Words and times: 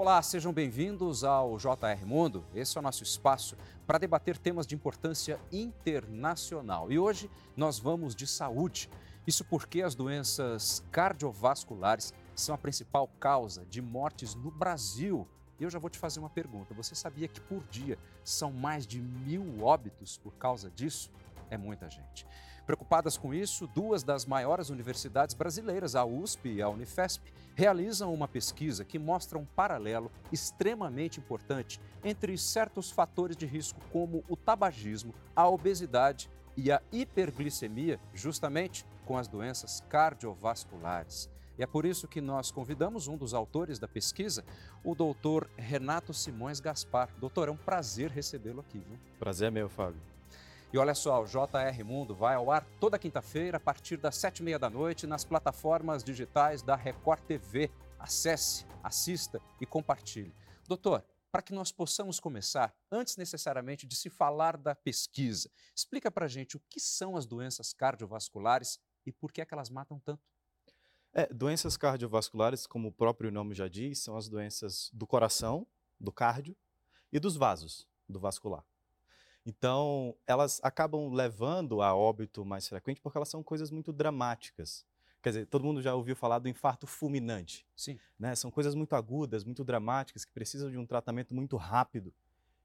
Olá, 0.00 0.22
sejam 0.22 0.50
bem-vindos 0.50 1.24
ao 1.24 1.58
JR 1.58 2.06
Mundo. 2.06 2.42
Esse 2.54 2.74
é 2.74 2.80
o 2.80 2.82
nosso 2.82 3.02
espaço 3.02 3.54
para 3.86 3.98
debater 3.98 4.38
temas 4.38 4.66
de 4.66 4.74
importância 4.74 5.38
internacional. 5.52 6.90
E 6.90 6.98
hoje 6.98 7.30
nós 7.54 7.78
vamos 7.78 8.14
de 8.14 8.26
saúde. 8.26 8.88
Isso 9.26 9.44
porque 9.44 9.82
as 9.82 9.94
doenças 9.94 10.82
cardiovasculares 10.90 12.14
são 12.34 12.54
a 12.54 12.58
principal 12.58 13.08
causa 13.20 13.66
de 13.66 13.82
mortes 13.82 14.34
no 14.34 14.50
Brasil. 14.50 15.28
E 15.58 15.64
eu 15.64 15.70
já 15.70 15.78
vou 15.78 15.90
te 15.90 15.98
fazer 15.98 16.18
uma 16.18 16.30
pergunta: 16.30 16.72
você 16.72 16.94
sabia 16.94 17.28
que 17.28 17.38
por 17.38 17.62
dia 17.64 17.98
são 18.24 18.50
mais 18.50 18.86
de 18.86 19.02
mil 19.02 19.62
óbitos 19.62 20.16
por 20.16 20.32
causa 20.36 20.70
disso? 20.70 21.10
É 21.50 21.58
muita 21.58 21.90
gente. 21.90 22.26
Preocupadas 22.70 23.16
com 23.16 23.34
isso, 23.34 23.66
duas 23.66 24.04
das 24.04 24.24
maiores 24.24 24.70
universidades 24.70 25.34
brasileiras, 25.34 25.96
a 25.96 26.04
USP 26.04 26.50
e 26.50 26.62
a 26.62 26.68
Unifesp, 26.68 27.20
realizam 27.56 28.14
uma 28.14 28.28
pesquisa 28.28 28.84
que 28.84 28.96
mostra 28.96 29.36
um 29.36 29.44
paralelo 29.44 30.08
extremamente 30.30 31.18
importante 31.18 31.80
entre 32.04 32.38
certos 32.38 32.88
fatores 32.88 33.36
de 33.36 33.44
risco, 33.44 33.80
como 33.92 34.22
o 34.28 34.36
tabagismo, 34.36 35.12
a 35.34 35.48
obesidade 35.48 36.30
e 36.56 36.70
a 36.70 36.80
hiperglicemia, 36.92 37.98
justamente 38.14 38.86
com 39.04 39.18
as 39.18 39.26
doenças 39.26 39.82
cardiovasculares. 39.88 41.28
E 41.58 41.64
é 41.64 41.66
por 41.66 41.84
isso 41.84 42.06
que 42.06 42.20
nós 42.20 42.52
convidamos 42.52 43.08
um 43.08 43.16
dos 43.16 43.34
autores 43.34 43.80
da 43.80 43.88
pesquisa, 43.88 44.44
o 44.84 44.94
doutor 44.94 45.50
Renato 45.56 46.14
Simões 46.14 46.60
Gaspar. 46.60 47.08
Doutor, 47.18 47.48
é 47.48 47.50
um 47.50 47.56
prazer 47.56 48.10
recebê-lo 48.12 48.60
aqui, 48.60 48.78
viu? 48.78 48.96
Prazer 49.18 49.48
é 49.48 49.50
meu, 49.50 49.68
Fábio. 49.68 50.00
E 50.72 50.78
olha 50.78 50.94
só, 50.94 51.20
o 51.20 51.26
JR 51.26 51.84
Mundo 51.84 52.14
vai 52.14 52.36
ao 52.36 52.48
ar 52.48 52.64
toda 52.78 52.96
quinta-feira, 52.96 53.56
a 53.56 53.60
partir 53.60 53.96
das 53.96 54.14
sete 54.16 54.38
e 54.38 54.42
meia 54.44 54.56
da 54.56 54.70
noite, 54.70 55.04
nas 55.04 55.24
plataformas 55.24 56.04
digitais 56.04 56.62
da 56.62 56.76
Record 56.76 57.24
TV. 57.24 57.68
Acesse, 57.98 58.64
assista 58.80 59.42
e 59.60 59.66
compartilhe. 59.66 60.32
Doutor, 60.68 61.04
para 61.32 61.42
que 61.42 61.52
nós 61.52 61.72
possamos 61.72 62.20
começar, 62.20 62.72
antes 62.90 63.16
necessariamente 63.16 63.84
de 63.84 63.96
se 63.96 64.08
falar 64.08 64.56
da 64.56 64.72
pesquisa, 64.72 65.50
explica 65.74 66.08
para 66.08 66.26
a 66.26 66.28
gente 66.28 66.56
o 66.56 66.62
que 66.70 66.78
são 66.78 67.16
as 67.16 67.26
doenças 67.26 67.72
cardiovasculares 67.72 68.78
e 69.04 69.10
por 69.10 69.32
que, 69.32 69.40
é 69.40 69.44
que 69.44 69.52
elas 69.52 69.70
matam 69.70 69.98
tanto. 69.98 70.22
É, 71.12 71.26
doenças 71.34 71.76
cardiovasculares, 71.76 72.64
como 72.64 72.88
o 72.88 72.92
próprio 72.92 73.32
nome 73.32 73.56
já 73.56 73.66
diz, 73.66 73.98
são 73.98 74.16
as 74.16 74.28
doenças 74.28 74.88
do 74.92 75.04
coração, 75.04 75.66
do 75.98 76.12
cardio 76.12 76.56
e 77.12 77.18
dos 77.18 77.36
vasos, 77.36 77.88
do 78.08 78.20
vascular. 78.20 78.64
Então, 79.44 80.14
elas 80.26 80.60
acabam 80.62 81.12
levando 81.12 81.80
a 81.80 81.94
óbito 81.94 82.44
mais 82.44 82.68
frequente 82.68 83.00
porque 83.00 83.16
elas 83.16 83.28
são 83.28 83.42
coisas 83.42 83.70
muito 83.70 83.92
dramáticas. 83.92 84.84
Quer 85.22 85.30
dizer, 85.30 85.46
todo 85.46 85.64
mundo 85.64 85.82
já 85.82 85.94
ouviu 85.94 86.16
falar 86.16 86.38
do 86.38 86.48
infarto 86.48 86.86
fulminante. 86.86 87.66
Sim. 87.76 87.98
Né? 88.18 88.34
São 88.34 88.50
coisas 88.50 88.74
muito 88.74 88.94
agudas, 88.94 89.44
muito 89.44 89.64
dramáticas, 89.64 90.24
que 90.24 90.32
precisam 90.32 90.70
de 90.70 90.78
um 90.78 90.86
tratamento 90.86 91.34
muito 91.34 91.56
rápido. 91.56 92.12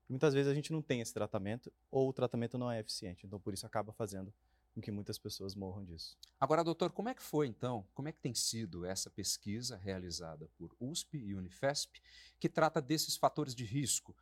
E 0.08 0.12
muitas 0.12 0.34
vezes 0.34 0.52
a 0.52 0.56
gente 0.56 0.72
não 0.72 0.82
tem 0.82 1.02
esse 1.02 1.14
tratamento 1.14 1.72
ou 1.92 2.10
o 2.10 2.14
tratamento 2.14 2.58
não 2.58 2.72
é 2.72 2.80
eficiente. 2.80 3.26
Então, 3.26 3.40
por 3.40 3.54
isso 3.54 3.66
acaba 3.66 3.92
fazendo 3.92 4.34
com 4.74 4.82
que 4.82 4.92
muitas 4.92 5.18
pessoas 5.18 5.56
morram 5.56 5.84
disso. 5.84 6.18
Agora, 6.40 6.64
doutor, 6.64 6.92
como 6.92 7.08
é 7.10 7.14
que 7.14 7.24
foi 7.24 7.48
então? 7.48 7.88
Como 7.94 8.10
é 8.10 8.12
que 8.12 8.20
tem 8.20 8.34
sido 8.34 8.86
essa 8.86 9.10
pesquisa 9.10 9.78
realizada 9.78 10.50
por 10.58 10.76
USP 10.80 11.18
e 11.18 11.34
Unifesp 11.34 12.02
que 12.38 12.50
trata 12.50 12.82
desses 12.82 13.16
fatores 13.16 13.56
de 13.56 13.64
risco? 13.64 14.16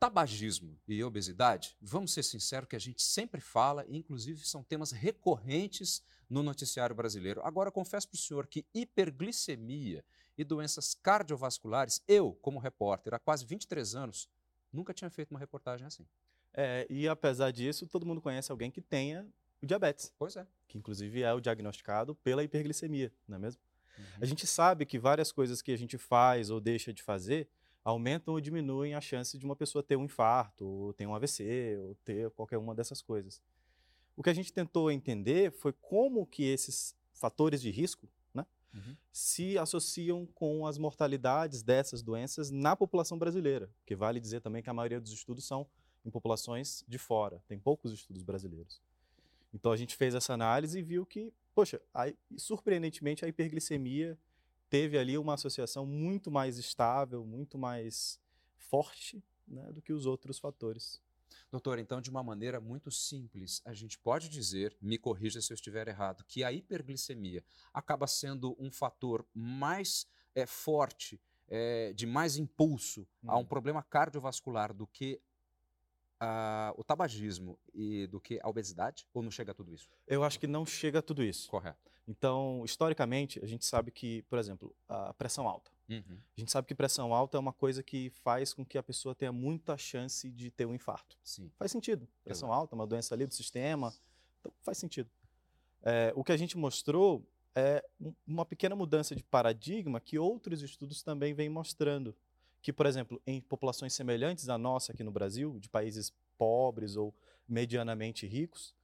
Tabagismo 0.00 0.80
e 0.88 1.04
obesidade, 1.04 1.76
vamos 1.78 2.14
ser 2.14 2.22
sinceros 2.22 2.66
que 2.66 2.74
a 2.74 2.78
gente 2.78 3.02
sempre 3.02 3.38
fala, 3.38 3.84
e 3.86 3.98
inclusive 3.98 4.40
são 4.46 4.64
temas 4.64 4.92
recorrentes 4.92 6.02
no 6.26 6.42
noticiário 6.42 6.96
brasileiro. 6.96 7.42
Agora, 7.44 7.70
confesso 7.70 8.08
para 8.08 8.16
o 8.16 8.18
senhor 8.18 8.46
que 8.46 8.64
hiperglicemia 8.72 10.02
e 10.38 10.42
doenças 10.42 10.94
cardiovasculares, 10.94 12.02
eu, 12.08 12.32
como 12.40 12.58
repórter, 12.58 13.12
há 13.12 13.18
quase 13.18 13.44
23 13.44 13.94
anos, 13.94 14.26
nunca 14.72 14.94
tinha 14.94 15.10
feito 15.10 15.32
uma 15.32 15.38
reportagem 15.38 15.86
assim. 15.86 16.06
É, 16.54 16.86
e 16.88 17.06
apesar 17.06 17.50
disso, 17.50 17.86
todo 17.86 18.06
mundo 18.06 18.22
conhece 18.22 18.50
alguém 18.50 18.70
que 18.70 18.80
tenha 18.80 19.28
o 19.60 19.66
diabetes. 19.66 20.14
Pois 20.18 20.34
é. 20.34 20.46
Que 20.66 20.78
inclusive 20.78 21.22
é 21.22 21.34
o 21.34 21.40
diagnosticado 21.40 22.14
pela 22.14 22.42
hiperglicemia, 22.42 23.12
não 23.28 23.36
é 23.36 23.38
mesmo? 23.38 23.60
Uhum. 23.98 24.04
A 24.22 24.24
gente 24.24 24.46
sabe 24.46 24.86
que 24.86 24.98
várias 24.98 25.30
coisas 25.30 25.60
que 25.60 25.72
a 25.72 25.76
gente 25.76 25.98
faz 25.98 26.48
ou 26.48 26.58
deixa 26.58 26.90
de 26.90 27.02
fazer 27.02 27.50
aumentam 27.84 28.34
ou 28.34 28.40
diminuem 28.40 28.94
a 28.94 29.00
chance 29.00 29.38
de 29.38 29.44
uma 29.44 29.56
pessoa 29.56 29.82
ter 29.82 29.96
um 29.96 30.04
infarto, 30.04 30.66
ou 30.66 30.92
ter 30.92 31.06
um 31.06 31.14
AVC, 31.14 31.78
ou 31.80 31.94
ter 32.04 32.30
qualquer 32.30 32.58
uma 32.58 32.74
dessas 32.74 33.00
coisas. 33.00 33.40
O 34.16 34.22
que 34.22 34.30
a 34.30 34.34
gente 34.34 34.52
tentou 34.52 34.90
entender 34.90 35.50
foi 35.52 35.72
como 35.72 36.26
que 36.26 36.44
esses 36.44 36.94
fatores 37.14 37.60
de 37.62 37.70
risco 37.70 38.08
né, 38.34 38.44
uhum. 38.74 38.96
se 39.12 39.56
associam 39.56 40.26
com 40.34 40.66
as 40.66 40.78
mortalidades 40.78 41.62
dessas 41.62 42.02
doenças 42.02 42.50
na 42.50 42.76
população 42.76 43.18
brasileira, 43.18 43.70
que 43.86 43.96
vale 43.96 44.20
dizer 44.20 44.40
também 44.40 44.62
que 44.62 44.70
a 44.70 44.74
maioria 44.74 45.00
dos 45.00 45.12
estudos 45.12 45.44
são 45.44 45.66
em 46.04 46.10
populações 46.10 46.84
de 46.88 46.98
fora, 46.98 47.42
tem 47.46 47.58
poucos 47.58 47.92
estudos 47.92 48.22
brasileiros. 48.22 48.80
Então 49.52 49.72
a 49.72 49.76
gente 49.76 49.96
fez 49.96 50.14
essa 50.14 50.32
análise 50.32 50.78
e 50.78 50.82
viu 50.82 51.04
que, 51.04 51.32
poxa, 51.54 51.80
a, 51.92 52.12
surpreendentemente 52.36 53.24
a 53.24 53.28
hiperglicemia 53.28 54.18
teve 54.70 54.96
ali 54.96 55.18
uma 55.18 55.34
associação 55.34 55.84
muito 55.84 56.30
mais 56.30 56.56
estável, 56.56 57.26
muito 57.26 57.58
mais 57.58 58.20
forte 58.56 59.22
né, 59.46 59.70
do 59.72 59.82
que 59.82 59.92
os 59.92 60.06
outros 60.06 60.38
fatores. 60.38 61.02
Doutor, 61.50 61.80
então, 61.80 62.00
de 62.00 62.08
uma 62.08 62.22
maneira 62.22 62.60
muito 62.60 62.90
simples, 62.90 63.60
a 63.64 63.74
gente 63.74 63.98
pode 63.98 64.28
dizer, 64.28 64.76
me 64.80 64.96
corrija 64.96 65.40
se 65.40 65.52
eu 65.52 65.56
estiver 65.56 65.88
errado, 65.88 66.24
que 66.26 66.44
a 66.44 66.52
hiperglicemia 66.52 67.44
acaba 67.74 68.06
sendo 68.06 68.56
um 68.58 68.70
fator 68.70 69.26
mais 69.34 70.06
é, 70.34 70.46
forte, 70.46 71.20
é, 71.48 71.92
de 71.92 72.06
mais 72.06 72.36
impulso 72.36 73.02
hum. 73.24 73.30
a 73.30 73.36
um 73.36 73.40
hum. 73.40 73.44
problema 73.44 73.82
cardiovascular 73.82 74.72
do 74.72 74.86
que 74.86 75.20
o 76.76 76.84
tabagismo 76.84 77.58
e 77.74 78.06
do 78.06 78.20
que 78.20 78.38
a 78.42 78.48
obesidade? 78.48 79.06
Ou 79.12 79.22
não 79.22 79.30
chega 79.30 79.52
a 79.52 79.54
tudo 79.54 79.72
isso? 79.72 79.88
Eu 80.06 80.22
acho 80.22 80.38
que 80.38 80.46
não 80.46 80.66
chega 80.66 80.98
a 80.98 81.02
tudo 81.02 81.22
isso. 81.22 81.48
Correto. 81.48 81.90
Então, 82.06 82.62
historicamente, 82.64 83.42
a 83.42 83.46
gente 83.46 83.64
sabe 83.64 83.90
que, 83.90 84.22
por 84.22 84.38
exemplo, 84.38 84.74
a 84.88 85.14
pressão 85.14 85.48
alta. 85.48 85.70
Uhum. 85.88 86.18
A 86.36 86.40
gente 86.40 86.50
sabe 86.50 86.66
que 86.66 86.74
pressão 86.74 87.14
alta 87.14 87.36
é 87.36 87.40
uma 87.40 87.52
coisa 87.52 87.82
que 87.82 88.10
faz 88.10 88.52
com 88.52 88.64
que 88.64 88.76
a 88.76 88.82
pessoa 88.82 89.14
tenha 89.14 89.32
muita 89.32 89.76
chance 89.76 90.30
de 90.30 90.50
ter 90.50 90.66
um 90.66 90.74
infarto. 90.74 91.16
Sim. 91.22 91.50
Faz 91.56 91.70
sentido. 91.70 92.08
Pressão 92.24 92.48
Exato. 92.48 92.60
alta, 92.60 92.74
uma 92.74 92.86
doença 92.86 93.14
ali 93.14 93.26
do 93.26 93.34
sistema. 93.34 93.94
Então, 94.40 94.52
faz 94.62 94.78
sentido. 94.78 95.08
É, 95.82 96.12
o 96.16 96.24
que 96.24 96.32
a 96.32 96.36
gente 96.36 96.58
mostrou 96.58 97.24
é 97.54 97.84
uma 98.26 98.44
pequena 98.44 98.76
mudança 98.76 99.14
de 99.14 99.22
paradigma 99.22 100.00
que 100.00 100.18
outros 100.18 100.62
estudos 100.62 101.02
também 101.02 101.34
vêm 101.34 101.48
mostrando 101.48 102.14
que, 102.62 102.72
por 102.72 102.86
exemplo, 102.86 103.20
em 103.26 103.40
populações 103.40 103.94
semelhantes 103.94 104.48
à 104.48 104.58
nossa 104.58 104.92
aqui 104.92 105.02
no 105.02 105.10
Brasil, 105.10 105.58
de 105.58 105.68
países 105.68 106.12
pobres 106.36 106.96
ou 106.96 107.14
medianamente 107.48 108.26
ricos, 108.26 108.74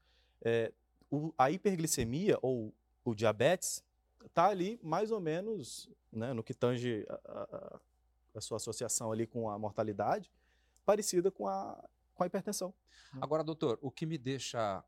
é, 0.42 0.72
o, 1.10 1.32
a 1.36 1.50
hiperglicemia 1.50 2.38
ou 2.42 2.72
o 3.04 3.14
diabetes 3.14 3.84
está 4.24 4.48
ali 4.48 4.78
mais 4.82 5.10
ou 5.10 5.20
menos, 5.20 5.88
né, 6.12 6.32
no 6.32 6.42
que 6.42 6.54
tange 6.54 7.06
a, 7.08 7.14
a, 7.14 7.80
a, 8.36 8.40
sua 8.40 8.56
associação 8.56 9.12
ali 9.12 9.26
com 9.26 9.48
a 9.48 9.58
mortalidade, 9.58 10.30
parecida 10.84 11.30
com 11.30 11.46
a, 11.46 11.82
com 12.14 12.22
a 12.22 12.26
hipertensão. 12.26 12.74
Agora, 13.20 13.44
doutor, 13.44 13.78
o 13.80 13.90
que 13.90 14.04
me 14.04 14.18
deixa 14.18 14.82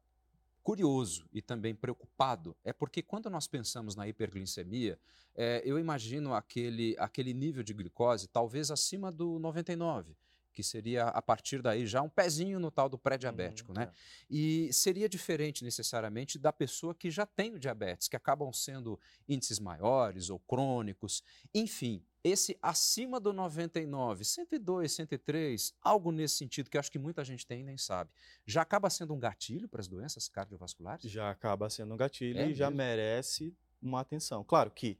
curioso 0.68 1.26
e 1.32 1.40
também 1.40 1.74
preocupado 1.74 2.54
é 2.62 2.74
porque 2.74 3.02
quando 3.02 3.30
nós 3.30 3.48
pensamos 3.48 3.96
na 3.96 4.06
hiperglicemia, 4.06 5.00
é, 5.34 5.62
eu 5.64 5.78
imagino 5.78 6.34
aquele, 6.34 6.94
aquele 6.98 7.32
nível 7.32 7.62
de 7.62 7.72
glicose 7.72 8.28
talvez 8.28 8.70
acima 8.70 9.10
do 9.10 9.38
99 9.38 10.14
que 10.52 10.62
seria 10.62 11.04
a 11.04 11.22
partir 11.22 11.62
daí 11.62 11.86
já 11.86 12.02
um 12.02 12.08
pezinho 12.08 12.58
no 12.58 12.70
tal 12.70 12.88
do 12.88 12.98
pré-diabético, 12.98 13.72
uhum, 13.72 13.78
né? 13.78 13.84
É. 13.84 13.92
E 14.30 14.72
seria 14.72 15.08
diferente 15.08 15.64
necessariamente 15.64 16.38
da 16.38 16.52
pessoa 16.52 16.94
que 16.94 17.10
já 17.10 17.26
tem 17.26 17.54
o 17.54 17.58
diabetes, 17.58 18.08
que 18.08 18.16
acabam 18.16 18.52
sendo 18.52 18.98
índices 19.28 19.58
maiores 19.58 20.30
ou 20.30 20.38
crônicos, 20.38 21.22
enfim 21.54 22.02
esse 22.22 22.58
acima 22.60 23.20
do 23.20 23.32
99, 23.32 24.24
102, 24.24 24.92
103, 24.92 25.74
algo 25.80 26.12
nesse 26.12 26.36
sentido 26.36 26.68
que 26.68 26.76
eu 26.76 26.80
acho 26.80 26.90
que 26.90 26.98
muita 26.98 27.24
gente 27.24 27.46
tem 27.46 27.60
e 27.60 27.64
nem 27.64 27.78
sabe, 27.78 28.10
já 28.46 28.62
acaba 28.62 28.90
sendo 28.90 29.14
um 29.14 29.18
gatilho 29.18 29.68
para 29.68 29.80
as 29.80 29.88
doenças 29.88 30.28
cardiovasculares? 30.28 31.10
Já 31.10 31.30
acaba 31.30 31.70
sendo 31.70 31.94
um 31.94 31.96
gatilho 31.96 32.40
é 32.40 32.50
e 32.50 32.54
já 32.54 32.70
merece 32.70 33.54
uma 33.80 34.00
atenção. 34.00 34.42
Claro 34.44 34.70
que 34.70 34.98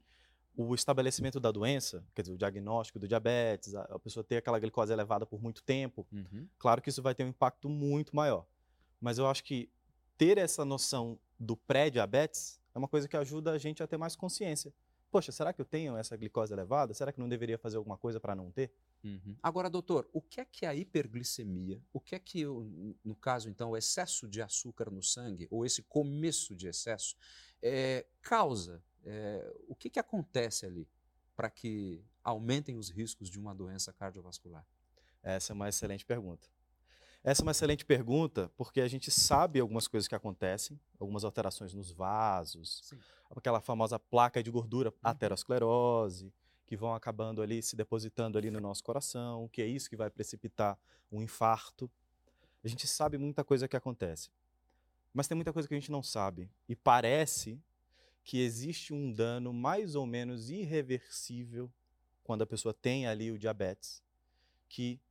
o 0.67 0.75
estabelecimento 0.75 1.39
da 1.39 1.51
doença, 1.51 2.03
quer 2.13 2.21
dizer, 2.21 2.33
o 2.33 2.37
diagnóstico 2.37 2.99
do 2.99 3.07
diabetes, 3.07 3.73
a, 3.73 3.83
a 3.83 3.99
pessoa 3.99 4.23
ter 4.23 4.37
aquela 4.37 4.59
glicose 4.59 4.91
elevada 4.91 5.25
por 5.25 5.41
muito 5.41 5.63
tempo, 5.63 6.05
uhum. 6.11 6.45
claro 6.57 6.81
que 6.81 6.89
isso 6.89 7.01
vai 7.01 7.15
ter 7.15 7.23
um 7.23 7.29
impacto 7.29 7.69
muito 7.69 8.13
maior. 8.13 8.45
Mas 8.99 9.17
eu 9.17 9.25
acho 9.25 9.41
que 9.41 9.69
ter 10.17 10.37
essa 10.37 10.65
noção 10.65 11.17
do 11.39 11.55
pré-diabetes 11.55 12.59
é 12.75 12.77
uma 12.77 12.89
coisa 12.89 13.07
que 13.07 13.15
ajuda 13.15 13.51
a 13.51 13.57
gente 13.57 13.81
a 13.81 13.87
ter 13.87 13.95
mais 13.95 14.17
consciência 14.17 14.73
poxa, 15.11 15.31
será 15.31 15.51
que 15.51 15.61
eu 15.61 15.65
tenho 15.65 15.95
essa 15.97 16.15
glicose 16.15 16.53
elevada? 16.53 16.93
Será 16.93 17.11
que 17.11 17.19
não 17.19 17.27
deveria 17.27 17.57
fazer 17.57 17.77
alguma 17.77 17.97
coisa 17.97 18.19
para 18.19 18.35
não 18.35 18.51
ter? 18.51 18.71
Uhum. 19.03 19.35
Agora, 19.41 19.69
doutor, 19.69 20.09
o 20.13 20.21
que 20.21 20.41
é 20.41 20.45
que 20.45 20.65
a 20.65 20.75
hiperglicemia, 20.75 21.81
o 21.91 21.99
que 21.99 22.15
é 22.15 22.19
que, 22.19 22.45
no 23.03 23.15
caso, 23.15 23.49
então, 23.49 23.71
o 23.71 23.77
excesso 23.77 24.27
de 24.27 24.41
açúcar 24.41 24.89
no 24.89 25.01
sangue, 25.01 25.47
ou 25.49 25.65
esse 25.65 25.83
começo 25.83 26.55
de 26.55 26.67
excesso, 26.67 27.15
é, 27.61 28.05
causa? 28.21 28.83
É, 29.05 29.53
o 29.67 29.75
que, 29.75 29.89
que 29.89 29.99
acontece 29.99 30.65
ali? 30.65 30.87
para 31.39 31.49
que 31.49 32.03
aumentem 32.21 32.75
os 32.75 32.89
riscos 32.89 33.29
de 33.29 33.39
uma 33.39 33.55
doença 33.55 33.93
cardiovascular? 33.93 34.67
Essa 35.23 35.53
é 35.53 35.55
uma 35.55 35.69
excelente 35.69 36.05
pergunta. 36.05 36.49
Essa 37.23 37.41
é 37.41 37.43
uma 37.43 37.51
excelente 37.51 37.85
pergunta 37.85 38.49
porque 38.55 38.79
a 38.79 38.87
gente 38.87 39.11
sabe 39.11 39.59
algumas 39.59 39.87
coisas 39.87 40.07
que 40.07 40.15
acontecem, 40.15 40.79
algumas 40.99 41.23
alterações 41.23 41.73
nos 41.73 41.91
vasos, 41.91 42.81
Sim. 42.83 42.97
aquela 43.35 43.59
famosa 43.59 43.99
placa 43.99 44.41
de 44.41 44.49
gordura, 44.49 44.89
uhum. 44.89 44.95
aterosclerose, 45.03 46.33
que 46.65 46.77
vão 46.77 46.93
acabando 46.93 47.41
ali, 47.41 47.61
se 47.61 47.75
depositando 47.75 48.37
ali 48.37 48.49
no 48.49 48.59
nosso 48.59 48.83
coração, 48.83 49.49
que 49.49 49.61
é 49.61 49.65
isso 49.65 49.89
que 49.89 49.97
vai 49.97 50.09
precipitar 50.09 50.79
um 51.11 51.21
infarto. 51.21 51.91
A 52.63 52.67
gente 52.67 52.87
sabe 52.87 53.17
muita 53.17 53.43
coisa 53.43 53.67
que 53.67 53.75
acontece, 53.75 54.29
mas 55.13 55.27
tem 55.27 55.35
muita 55.35 55.51
coisa 55.51 55.67
que 55.67 55.73
a 55.73 55.79
gente 55.79 55.91
não 55.91 56.03
sabe. 56.03 56.49
E 56.69 56.75
parece 56.75 57.59
que 58.23 58.39
existe 58.39 58.93
um 58.93 59.11
dano 59.11 59.51
mais 59.51 59.95
ou 59.95 60.05
menos 60.05 60.49
irreversível 60.49 61.69
quando 62.23 62.43
a 62.43 62.47
pessoa 62.47 62.73
tem 62.73 63.07
ali 63.07 63.31
o 63.31 63.39
diabetes, 63.39 64.03
que 64.69 65.01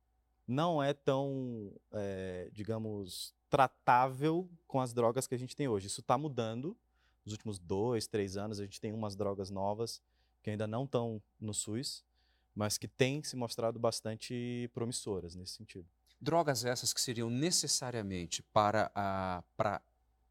não 0.49 0.81
é 0.81 0.93
tão, 0.93 1.71
é, 1.91 2.49
digamos, 2.51 3.35
tratável 3.49 4.49
com 4.67 4.81
as 4.81 4.93
drogas 4.93 5.27
que 5.27 5.35
a 5.35 5.37
gente 5.37 5.55
tem 5.55 5.67
hoje. 5.67 5.85
Isso 5.85 6.01
está 6.01 6.17
mudando. 6.17 6.75
Nos 7.23 7.33
últimos 7.33 7.59
dois, 7.59 8.07
três 8.07 8.35
anos, 8.35 8.59
a 8.59 8.63
gente 8.63 8.81
tem 8.81 8.91
umas 8.91 9.15
drogas 9.15 9.51
novas 9.51 10.01
que 10.41 10.49
ainda 10.49 10.65
não 10.65 10.85
estão 10.85 11.21
no 11.39 11.53
SUS, 11.53 12.03
mas 12.55 12.77
que 12.77 12.87
têm 12.87 13.21
se 13.21 13.35
mostrado 13.35 13.77
bastante 13.77 14.69
promissoras 14.73 15.35
nesse 15.35 15.53
sentido. 15.53 15.87
Drogas 16.19 16.65
essas 16.65 16.93
que 16.93 16.99
seriam 16.99 17.29
necessariamente 17.29 18.41
para 18.41 18.91
a, 18.95 19.43
para 19.55 19.81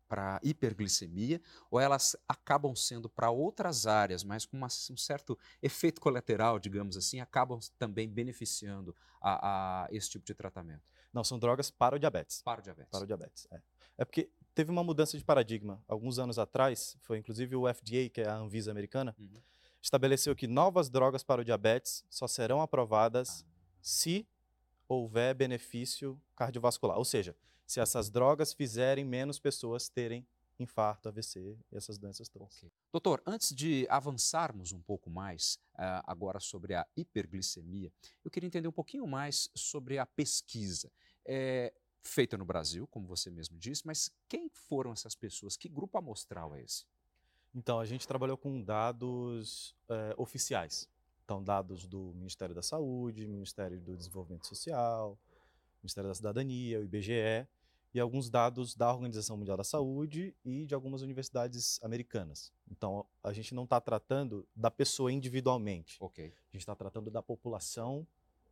para 0.09 0.41
hiperglicemia 0.43 1.41
ou 1.71 1.79
elas 1.79 2.17
acabam 2.27 2.75
sendo 2.75 3.09
para 3.09 3.31
outras 3.31 3.87
áreas, 3.87 4.25
mas 4.25 4.47
com 4.47 4.57
uma, 4.57 4.67
um 4.67 4.97
certo 4.97 5.39
efeito 5.63 6.01
colateral, 6.01 6.59
digamos 6.59 6.97
assim, 6.97 7.21
acabam 7.21 7.61
também 7.79 8.09
beneficiando 8.09 8.95
a, 9.21 9.85
a, 9.85 9.89
esse 9.93 10.11
tipo 10.11 10.25
de 10.25 10.35
tratamento? 10.35 10.83
Não, 11.13 11.23
são 11.23 11.39
drogas 11.39 11.71
para 11.71 11.97
o 11.97 11.99
diabetes. 11.99 12.43
Para 12.43 12.61
o 12.61 12.63
diabetes. 12.63 12.91
Para 12.91 13.05
o 13.05 13.07
diabetes, 13.07 13.47
é. 13.51 13.61
É 13.99 14.05
porque 14.05 14.31
teve 14.55 14.71
uma 14.71 14.85
mudança 14.85 15.19
de 15.19 15.25
paradigma. 15.25 15.83
Alguns 15.89 16.19
anos 16.19 16.39
atrás, 16.39 16.97
foi 17.01 17.19
inclusive 17.19 17.57
o 17.57 17.73
FDA, 17.73 18.09
que 18.13 18.21
é 18.21 18.29
a 18.29 18.37
Anvisa 18.37 18.71
americana, 18.71 19.15
uhum. 19.19 19.43
estabeleceu 19.83 20.35
que 20.37 20.47
novas 20.47 20.89
drogas 20.89 21.23
para 21.23 21.41
o 21.41 21.45
diabetes 21.45 22.05
só 22.09 22.29
serão 22.29 22.61
aprovadas 22.61 23.45
ah. 23.45 23.53
se 23.83 24.27
houver 24.87 25.35
benefício 25.35 26.21
cardiovascular. 26.35 26.97
Ou 26.97 27.05
seja, 27.05 27.37
se 27.69 27.81
essas 27.81 28.09
drogas 28.09 28.55
fizerem 28.55 29.05
menos 29.05 29.39
pessoas 29.39 29.91
terem 29.91 30.27
infarto, 30.59 31.09
AVC 31.09 31.57
e 31.71 31.77
essas 31.77 31.99
doenças 31.99 32.29
todas. 32.29 32.57
Okay. 32.57 32.71
Doutor, 32.91 33.23
antes 33.27 33.55
de 33.55 33.87
avançarmos 33.91 34.73
um 34.73 34.81
pouco 34.81 35.11
mais 35.11 35.59
uh, 35.75 36.03
agora 36.05 36.41
sobre 36.41 36.75
a 36.75 36.85
hiperglicemia, 36.97 37.93
eu 38.25 38.31
queria 38.31 38.47
entender 38.47 38.67
um 38.67 38.73
pouquinho 38.73 39.07
mais 39.07 39.51
sobre 39.55 39.99
a 39.99 40.07
pesquisa. 40.07 40.91
É, 41.27 41.73
feita 42.03 42.39
no 42.39 42.45
Brasil, 42.45 42.87
como 42.87 43.07
você 43.07 43.31
mesmo 43.31 43.59
disse, 43.59 43.87
mas 43.87 44.11
quem 44.27 44.49
foram 44.49 44.93
essas 44.93 45.15
pessoas? 45.15 45.57
Que 45.57 45.69
grupo 45.69 45.99
amostral 45.99 46.57
é 46.57 46.63
esse? 46.63 46.87
Então, 47.55 47.79
a 47.79 47.85
gente 47.85 48.09
trabalhou 48.09 48.39
com 48.39 48.63
dados 48.63 49.77
é, 49.91 50.15
oficiais. 50.17 50.89
Então, 51.25 51.45
dados 51.45 51.87
do 51.87 52.15
Ministério 52.15 52.55
da 52.55 52.63
Saúde, 52.63 53.27
Ministério 53.27 53.79
do 53.79 53.95
Desenvolvimento 53.95 54.47
Social, 54.47 55.19
Ministério 55.83 56.09
da 56.09 56.15
Cidadania, 56.15 56.81
o 56.81 56.85
IBGE, 56.85 57.47
e 57.99 58.01
alguns 58.01 58.31
dados 58.31 58.75
da 58.75 58.93
Organização 58.93 59.37
Mundial 59.37 59.57
da 59.57 59.65
Saúde 59.65 60.35
e 60.45 60.65
de 60.65 60.75
algumas 60.75 61.03
universidades 61.03 61.81
americanas. 61.83 62.53
Então, 62.71 63.05
a 63.23 63.33
gente 63.33 63.55
não 63.55 63.65
está 63.65 63.81
tratando 63.81 64.47
da 64.55 64.71
pessoa 64.71 65.13
individualmente. 65.13 65.97
Okay. 66.01 66.27
A 66.27 66.53
gente 66.53 66.63
está 66.63 66.77
tratando 66.77 67.11
da 67.11 67.23
população 67.23 68.07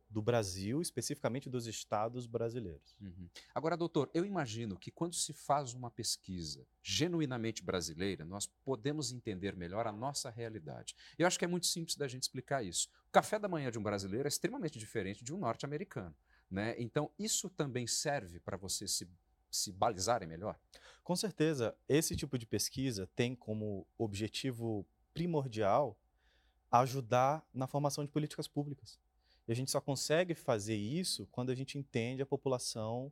do 0.09 0.21
Brasil, 0.21 0.81
especificamente 0.81 1.49
dos 1.49 1.67
estados 1.67 2.27
brasileiros. 2.27 2.95
Uhum. 3.01 3.29
Agora, 3.53 3.75
doutor, 3.75 4.09
eu 4.13 4.25
imagino 4.25 4.77
que 4.77 4.91
quando 4.91 5.15
se 5.15 5.33
faz 5.33 5.73
uma 5.73 5.91
pesquisa 5.91 6.65
genuinamente 6.81 7.63
brasileira, 7.63 8.23
nós 8.23 8.47
podemos 8.63 9.11
entender 9.11 9.55
melhor 9.55 9.85
a 9.85 9.91
nossa 9.91 10.29
realidade. 10.29 10.95
Eu 11.17 11.27
acho 11.27 11.37
que 11.37 11.45
é 11.45 11.47
muito 11.47 11.67
simples 11.67 11.97
da 11.97 12.07
gente 12.07 12.23
explicar 12.23 12.63
isso. 12.63 12.89
O 13.07 13.11
café 13.11 13.37
da 13.37 13.49
manhã 13.49 13.69
de 13.69 13.79
um 13.79 13.83
brasileiro 13.83 14.27
é 14.27 14.29
extremamente 14.29 14.79
diferente 14.79 15.23
de 15.23 15.33
um 15.33 15.37
norte-americano. 15.37 16.15
Né? 16.49 16.75
Então, 16.77 17.11
isso 17.19 17.49
também 17.49 17.85
serve 17.85 18.39
para 18.39 18.55
você 18.55 18.87
se 18.87 19.07
se 19.49 19.71
balizarem 19.71 20.27
melhor? 20.27 20.59
Com 21.03 21.15
certeza. 21.15 21.75
Esse 21.87 22.15
tipo 22.15 22.37
de 22.37 22.45
pesquisa 22.45 23.09
tem 23.15 23.35
como 23.35 23.87
objetivo 23.97 24.85
primordial 25.13 25.97
ajudar 26.71 27.47
na 27.53 27.65
formação 27.65 28.03
de 28.03 28.11
políticas 28.11 28.47
públicas. 28.47 28.99
E 29.47 29.51
a 29.51 29.55
gente 29.55 29.71
só 29.71 29.79
consegue 29.79 30.35
fazer 30.35 30.75
isso 30.75 31.25
quando 31.31 31.49
a 31.49 31.55
gente 31.55 31.77
entende 31.77 32.21
a 32.21 32.25
população 32.25 33.11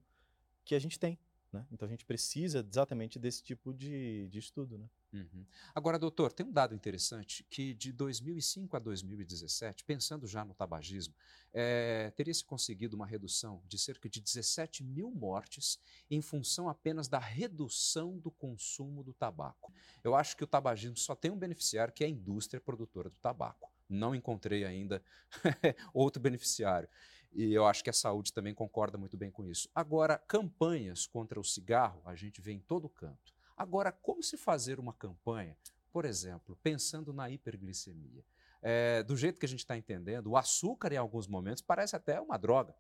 que 0.66 0.76
a 0.76 0.80
gente 0.80 1.00
tem. 1.00 1.18
Né? 1.52 1.66
Então 1.72 1.86
a 1.86 1.90
gente 1.90 2.06
precisa 2.06 2.66
exatamente 2.70 3.18
desse 3.18 3.42
tipo 3.42 3.74
de, 3.74 4.28
de 4.28 4.40
estudo. 4.40 4.78
Né? 4.78 4.90
Uhum. 5.16 5.46
Agora, 5.74 5.98
doutor, 5.98 6.34
tem 6.34 6.46
um 6.46 6.52
dado 6.52 6.76
interessante 6.76 7.46
que 7.50 7.74
de 7.74 7.94
2005 7.94 8.76
a 8.76 8.80
2017, 8.80 9.86
pensando 9.86 10.28
já 10.28 10.44
no 10.44 10.54
tabagismo, 10.54 11.16
é, 11.54 12.12
teria 12.18 12.34
se 12.34 12.44
conseguido 12.44 12.98
uma 12.98 13.06
redução 13.06 13.64
de 13.66 13.80
cerca 13.80 14.10
de 14.10 14.20
17 14.20 14.84
mil 14.84 15.10
mortes 15.10 15.80
em 16.12 16.22
função 16.22 16.68
apenas 16.68 17.08
da 17.08 17.18
redução 17.18 18.18
do 18.18 18.30
consumo 18.30 19.04
do 19.04 19.14
tabaco. 19.14 19.74
Eu 20.04 20.16
acho 20.16 20.36
que 20.36 20.44
o 20.44 20.48
tabagismo 20.48 20.98
só 20.98 21.16
tem 21.16 21.32
um 21.32 21.38
beneficiário, 21.38 21.94
que 21.94 22.04
é 22.04 22.08
a 22.08 22.10
indústria 22.10 22.60
produtora 22.60 23.10
do 23.10 23.18
tabaco. 23.20 23.72
Não 23.88 24.14
encontrei 24.14 24.66
ainda 24.66 25.02
outro 25.94 26.22
beneficiário. 26.22 26.90
E 27.32 27.54
eu 27.54 27.66
acho 27.66 27.84
que 27.84 27.90
a 27.90 27.94
saúde 27.94 28.34
também 28.34 28.54
concorda 28.54 28.98
muito 28.98 29.16
bem 29.16 29.32
com 29.32 29.46
isso. 29.46 29.70
Agora, 29.74 30.18
campanhas 30.18 31.08
contra 31.08 31.40
o 31.40 31.44
cigarro, 31.44 32.02
a 32.06 32.16
gente 32.16 32.42
vê 32.42 32.52
em 32.52 32.60
todo 32.60 32.90
canto. 32.90 33.35
Agora, 33.58 33.92
como 33.92 34.22
se 34.22 34.38
fazer 34.38 34.80
uma 34.80 34.94
campanha, 34.94 35.58
por 35.92 36.06
exemplo, 36.06 36.58
pensando 36.62 37.14
na 37.14 37.30
hiperglicemia? 37.30 38.24
É, 38.62 39.04
do 39.04 39.16
jeito 39.16 39.40
que 39.40 39.46
a 39.46 39.50
gente 39.50 39.60
está 39.60 39.78
entendendo, 39.78 40.28
o 40.28 40.38
açúcar, 40.38 40.92
em 40.92 40.98
alguns 40.98 41.28
momentos, 41.28 41.62
parece 41.62 41.96
até 41.96 42.20
uma 42.20 42.38
droga. 42.38 42.76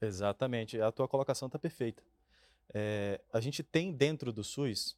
Exatamente. 0.00 0.80
A 0.80 0.90
tua 0.90 1.06
colocação 1.06 1.46
está 1.46 1.58
perfeita. 1.58 2.02
É, 2.72 3.20
a 3.32 3.40
gente 3.40 3.62
tem 3.62 3.92
dentro 3.92 4.32
do 4.32 4.42
SUS 4.42 4.96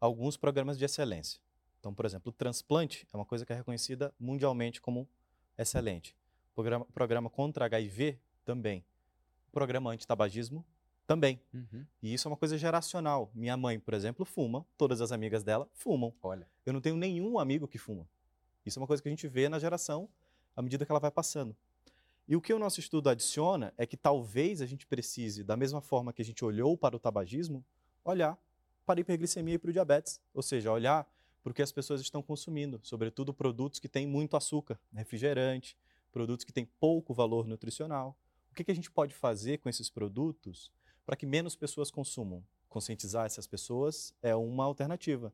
alguns 0.00 0.36
programas 0.36 0.78
de 0.78 0.84
excelência. 0.84 1.40
Então, 1.78 1.94
por 1.94 2.04
exemplo, 2.04 2.30
o 2.30 2.32
transplante 2.32 3.06
é 3.12 3.16
uma 3.16 3.24
coisa 3.24 3.44
que 3.44 3.52
é 3.52 3.56
reconhecida 3.56 4.14
mundialmente 4.18 4.80
como 4.80 5.08
excelente. 5.56 6.16
Programa, 6.54 6.84
programa 6.86 7.30
contra 7.30 7.64
HIV 7.64 8.20
também. 8.44 8.84
Programa 9.50 9.90
antitabagismo 9.90 10.64
também. 11.12 11.38
Uhum. 11.52 11.84
E 12.02 12.14
isso 12.14 12.26
é 12.26 12.30
uma 12.30 12.36
coisa 12.36 12.56
geracional. 12.56 13.30
Minha 13.34 13.54
mãe, 13.54 13.78
por 13.78 13.92
exemplo, 13.92 14.24
fuma, 14.24 14.64
todas 14.78 15.02
as 15.02 15.12
amigas 15.12 15.42
dela 15.42 15.68
fumam. 15.74 16.12
Olha. 16.22 16.48
Eu 16.64 16.72
não 16.72 16.80
tenho 16.80 16.96
nenhum 16.96 17.38
amigo 17.38 17.68
que 17.68 17.76
fuma. 17.76 18.08
Isso 18.64 18.78
é 18.78 18.80
uma 18.80 18.86
coisa 18.86 19.02
que 19.02 19.08
a 19.08 19.12
gente 19.12 19.28
vê 19.28 19.48
na 19.48 19.58
geração 19.58 20.08
à 20.56 20.62
medida 20.62 20.86
que 20.86 20.92
ela 20.92 21.00
vai 21.00 21.10
passando. 21.10 21.54
E 22.26 22.34
o 22.34 22.40
que 22.40 22.54
o 22.54 22.58
nosso 22.58 22.80
estudo 22.80 23.10
adiciona 23.10 23.74
é 23.76 23.84
que 23.84 23.96
talvez 23.96 24.62
a 24.62 24.66
gente 24.66 24.86
precise, 24.86 25.44
da 25.44 25.56
mesma 25.56 25.82
forma 25.82 26.12
que 26.12 26.22
a 26.22 26.24
gente 26.24 26.42
olhou 26.44 26.78
para 26.78 26.96
o 26.96 26.98
tabagismo, 26.98 27.62
olhar 28.02 28.38
para 28.86 28.98
a 28.98 29.02
hiperglicemia 29.02 29.54
e 29.54 29.58
para 29.58 29.68
o 29.68 29.72
diabetes. 29.72 30.18
Ou 30.32 30.42
seja, 30.42 30.72
olhar 30.72 31.06
para 31.42 31.50
o 31.50 31.54
que 31.54 31.60
as 31.60 31.72
pessoas 31.72 32.00
estão 32.00 32.22
consumindo, 32.22 32.80
sobretudo 32.82 33.34
produtos 33.34 33.78
que 33.78 33.88
têm 33.88 34.06
muito 34.06 34.34
açúcar, 34.34 34.78
refrigerante, 34.94 35.76
produtos 36.10 36.44
que 36.44 36.52
têm 36.52 36.64
pouco 36.80 37.12
valor 37.12 37.46
nutricional. 37.46 38.16
O 38.50 38.54
que, 38.54 38.64
que 38.64 38.70
a 38.70 38.74
gente 38.74 38.90
pode 38.90 39.14
fazer 39.14 39.58
com 39.58 39.68
esses 39.68 39.90
produtos 39.90 40.70
para 41.04 41.16
que 41.16 41.26
menos 41.26 41.56
pessoas 41.56 41.90
consumam? 41.90 42.44
Conscientizar 42.68 43.26
essas 43.26 43.46
pessoas 43.46 44.14
é 44.22 44.34
uma 44.34 44.64
alternativa. 44.64 45.32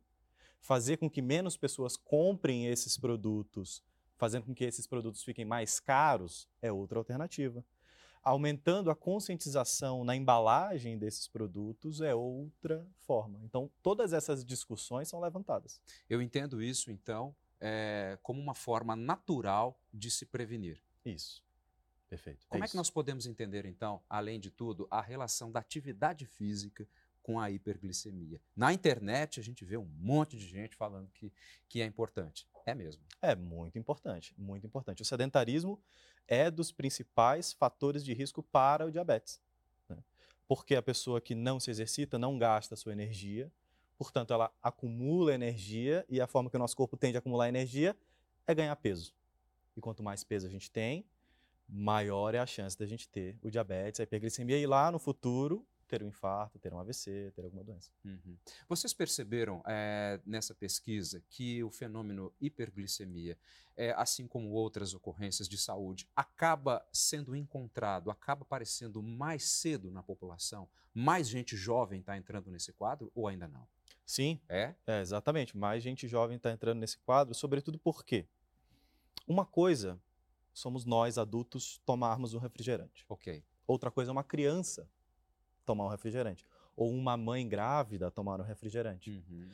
Fazer 0.60 0.96
com 0.96 1.08
que 1.08 1.22
menos 1.22 1.56
pessoas 1.56 1.96
comprem 1.96 2.66
esses 2.66 2.96
produtos, 2.96 3.82
fazendo 4.16 4.46
com 4.46 4.54
que 4.54 4.64
esses 4.64 4.86
produtos 4.86 5.22
fiquem 5.22 5.44
mais 5.44 5.78
caros, 5.78 6.48
é 6.60 6.72
outra 6.72 6.98
alternativa. 6.98 7.64
Aumentando 8.22 8.90
a 8.90 8.96
conscientização 8.96 10.04
na 10.04 10.16
embalagem 10.16 10.98
desses 10.98 11.28
produtos 11.28 12.00
é 12.00 12.14
outra 12.14 12.86
forma. 12.98 13.40
Então, 13.44 13.70
todas 13.82 14.12
essas 14.12 14.44
discussões 14.44 15.08
são 15.08 15.20
levantadas. 15.20 15.80
Eu 16.10 16.20
entendo 16.20 16.60
isso, 16.60 16.90
então, 16.90 17.34
é, 17.60 18.18
como 18.22 18.40
uma 18.40 18.54
forma 18.54 18.96
natural 18.96 19.80
de 19.94 20.10
se 20.10 20.26
prevenir. 20.26 20.82
Isso. 21.04 21.42
Perfeito. 22.08 22.46
Como 22.48 22.64
é, 22.64 22.66
é 22.66 22.68
que 22.68 22.76
nós 22.76 22.90
podemos 22.90 23.26
entender, 23.26 23.66
então, 23.66 24.02
além 24.08 24.40
de 24.40 24.50
tudo, 24.50 24.88
a 24.90 25.00
relação 25.00 25.52
da 25.52 25.60
atividade 25.60 26.24
física 26.24 26.88
com 27.22 27.38
a 27.38 27.50
hiperglicemia? 27.50 28.40
Na 28.56 28.72
internet, 28.72 29.38
a 29.38 29.42
gente 29.42 29.64
vê 29.64 29.76
um 29.76 29.84
monte 29.84 30.36
de 30.38 30.46
gente 30.46 30.74
falando 30.74 31.10
que, 31.12 31.30
que 31.68 31.82
é 31.82 31.84
importante. 31.84 32.48
É 32.64 32.74
mesmo? 32.74 33.02
É 33.20 33.34
muito 33.34 33.78
importante, 33.78 34.34
muito 34.38 34.66
importante. 34.66 35.02
O 35.02 35.04
sedentarismo 35.04 35.78
é 36.26 36.50
dos 36.50 36.72
principais 36.72 37.52
fatores 37.52 38.02
de 38.02 38.14
risco 38.14 38.42
para 38.42 38.86
o 38.86 38.90
diabetes. 38.90 39.40
Né? 39.88 39.98
Porque 40.46 40.74
a 40.74 40.82
pessoa 40.82 41.20
que 41.20 41.34
não 41.34 41.60
se 41.60 41.70
exercita 41.70 42.18
não 42.18 42.38
gasta 42.38 42.74
sua 42.74 42.92
energia, 42.92 43.52
portanto, 43.98 44.32
ela 44.32 44.50
acumula 44.62 45.34
energia 45.34 46.06
e 46.08 46.22
a 46.22 46.26
forma 46.26 46.48
que 46.48 46.56
o 46.56 46.58
nosso 46.58 46.76
corpo 46.76 46.96
tende 46.96 47.18
a 47.18 47.20
acumular 47.20 47.48
energia 47.48 47.94
é 48.46 48.54
ganhar 48.54 48.76
peso. 48.76 49.12
E 49.76 49.80
quanto 49.80 50.02
mais 50.02 50.24
peso 50.24 50.46
a 50.46 50.50
gente 50.50 50.70
tem, 50.70 51.04
maior 51.68 52.34
é 52.34 52.38
a 52.38 52.46
chance 52.46 52.78
da 52.78 52.86
gente 52.86 53.08
ter 53.08 53.36
o 53.42 53.50
diabetes, 53.50 54.00
a 54.00 54.04
hiperglicemia 54.04 54.58
e 54.58 54.66
lá 54.66 54.90
no 54.90 54.98
futuro 54.98 55.66
ter 55.88 56.02
um 56.02 56.06
infarto, 56.06 56.58
ter 56.58 56.72
um 56.72 56.78
AVC, 56.78 57.32
ter 57.34 57.44
alguma 57.44 57.64
doença. 57.64 57.90
Uhum. 58.04 58.36
Vocês 58.68 58.92
perceberam 58.92 59.62
é, 59.66 60.20
nessa 60.24 60.54
pesquisa 60.54 61.22
que 61.30 61.64
o 61.64 61.70
fenômeno 61.70 62.32
hiperglicemia, 62.40 63.36
é, 63.76 63.92
assim 63.96 64.26
como 64.26 64.50
outras 64.50 64.92
ocorrências 64.92 65.48
de 65.48 65.56
saúde, 65.56 66.06
acaba 66.14 66.86
sendo 66.92 67.34
encontrado, 67.34 68.10
acaba 68.10 68.42
aparecendo 68.42 69.02
mais 69.02 69.44
cedo 69.44 69.90
na 69.90 70.02
população? 70.02 70.68
Mais 70.94 71.28
gente 71.28 71.56
jovem 71.56 72.00
está 72.00 72.16
entrando 72.16 72.50
nesse 72.50 72.72
quadro 72.72 73.10
ou 73.14 73.26
ainda 73.26 73.48
não? 73.48 73.66
Sim, 74.04 74.40
é? 74.48 74.74
é 74.86 75.00
exatamente. 75.00 75.56
Mais 75.56 75.82
gente 75.82 76.06
jovem 76.06 76.36
está 76.36 76.52
entrando 76.52 76.78
nesse 76.78 76.98
quadro, 76.98 77.34
sobretudo 77.34 77.78
porque 77.78 78.26
uma 79.26 79.44
coisa 79.44 80.00
somos 80.58 80.84
nós 80.84 81.18
adultos 81.18 81.80
tomarmos 81.86 82.34
um 82.34 82.38
refrigerante. 82.38 83.04
Ok. 83.08 83.42
Outra 83.66 83.90
coisa 83.90 84.10
é 84.10 84.12
uma 84.12 84.24
criança 84.24 84.88
tomar 85.64 85.84
um 85.84 85.88
refrigerante. 85.88 86.46
Ou 86.76 86.90
uma 86.90 87.16
mãe 87.16 87.46
grávida 87.48 88.10
tomar 88.10 88.40
um 88.40 88.44
refrigerante. 88.44 89.10
Uhum. 89.10 89.48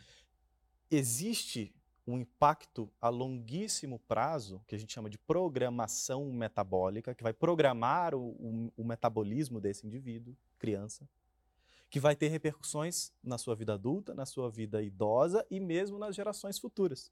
Existe 0.91 1.75
um 2.07 2.19
impacto 2.19 2.91
a 3.01 3.09
longuíssimo 3.09 3.99
prazo, 3.99 4.63
que 4.67 4.75
a 4.75 4.79
gente 4.79 4.93
chama 4.93 5.09
de 5.09 5.19
programação 5.19 6.31
metabólica, 6.31 7.15
que 7.15 7.23
vai 7.23 7.33
programar 7.33 8.15
o, 8.15 8.29
o, 8.29 8.73
o 8.77 8.85
metabolismo 8.85 9.61
desse 9.61 9.87
indivíduo, 9.87 10.37
criança, 10.59 11.09
que 11.89 11.99
vai 11.99 12.15
ter 12.15 12.29
repercussões 12.29 13.13
na 13.23 13.39
sua 13.39 13.55
vida 13.55 13.75
adulta, 13.75 14.15
na 14.15 14.27
sua 14.27 14.51
vida 14.51 14.83
idosa 14.83 15.47
e 15.51 15.59
mesmo 15.59 15.99
nas 15.99 16.15
gerações 16.15 16.59
futuras. 16.59 17.11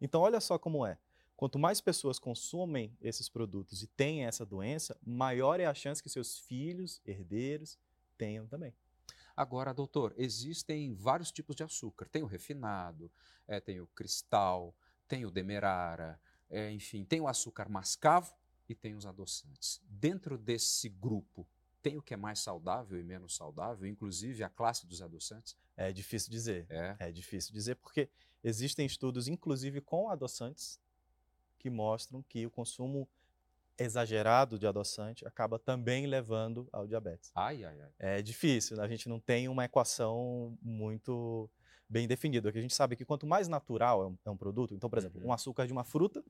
Então, 0.00 0.20
olha 0.20 0.40
só 0.40 0.58
como 0.58 0.84
é. 0.84 0.98
Quanto 1.36 1.58
mais 1.58 1.80
pessoas 1.80 2.18
consomem 2.18 2.96
esses 3.00 3.28
produtos 3.28 3.82
e 3.82 3.86
têm 3.86 4.24
essa 4.24 4.46
doença, 4.46 4.98
maior 5.04 5.60
é 5.60 5.66
a 5.66 5.74
chance 5.74 6.02
que 6.02 6.08
seus 6.08 6.38
filhos, 6.38 7.00
herdeiros, 7.04 7.78
tenham 8.16 8.46
também. 8.46 8.74
Agora, 9.36 9.74
doutor, 9.74 10.14
existem 10.16 10.94
vários 10.94 11.30
tipos 11.30 11.54
de 11.54 11.62
açúcar. 11.62 12.08
Tem 12.08 12.22
o 12.22 12.26
refinado, 12.26 13.12
é, 13.46 13.60
tem 13.60 13.82
o 13.82 13.86
cristal, 13.88 14.74
tem 15.06 15.26
o 15.26 15.30
demerara, 15.30 16.18
é, 16.48 16.72
enfim, 16.72 17.04
tem 17.04 17.20
o 17.20 17.28
açúcar 17.28 17.68
mascavo 17.68 18.34
e 18.66 18.74
tem 18.74 18.94
os 18.94 19.04
adoçantes. 19.04 19.82
Dentro 19.86 20.38
desse 20.38 20.88
grupo, 20.88 21.46
tem 21.82 21.98
o 21.98 22.02
que 22.02 22.14
é 22.14 22.16
mais 22.16 22.38
saudável 22.38 22.98
e 22.98 23.04
menos 23.04 23.36
saudável, 23.36 23.86
inclusive 23.86 24.42
a 24.42 24.48
classe 24.48 24.86
dos 24.86 25.02
adoçantes? 25.02 25.54
É 25.76 25.92
difícil 25.92 26.30
dizer. 26.30 26.66
É, 26.70 26.96
é 26.98 27.12
difícil 27.12 27.52
dizer 27.52 27.76
porque 27.76 28.08
existem 28.42 28.86
estudos, 28.86 29.28
inclusive 29.28 29.82
com 29.82 30.08
adoçantes, 30.08 30.80
que 31.58 31.70
mostram 31.70 32.22
que 32.22 32.46
o 32.46 32.50
consumo 32.50 33.08
exagerado 33.78 34.58
de 34.58 34.66
adoçante 34.66 35.26
acaba 35.26 35.58
também 35.58 36.06
levando 36.06 36.68
ao 36.72 36.86
diabetes. 36.86 37.30
Ai, 37.34 37.64
ai, 37.64 37.80
ai. 37.80 37.90
É 37.98 38.22
difícil, 38.22 38.80
a 38.80 38.88
gente 38.88 39.08
não 39.08 39.20
tem 39.20 39.48
uma 39.48 39.64
equação 39.64 40.56
muito 40.62 41.48
bem 41.88 42.08
definida. 42.08 42.50
que 42.50 42.58
a 42.58 42.62
gente 42.62 42.74
sabe 42.74 42.96
que 42.96 43.04
quanto 43.04 43.26
mais 43.26 43.48
natural 43.48 44.02
é 44.02 44.06
um, 44.06 44.18
é 44.24 44.30
um 44.30 44.36
produto, 44.36 44.74
então, 44.74 44.88
por 44.88 44.98
exemplo, 44.98 45.20
uhum. 45.20 45.28
um 45.28 45.32
açúcar 45.32 45.66
de 45.66 45.72
uma 45.72 45.84
fruta 45.84 46.24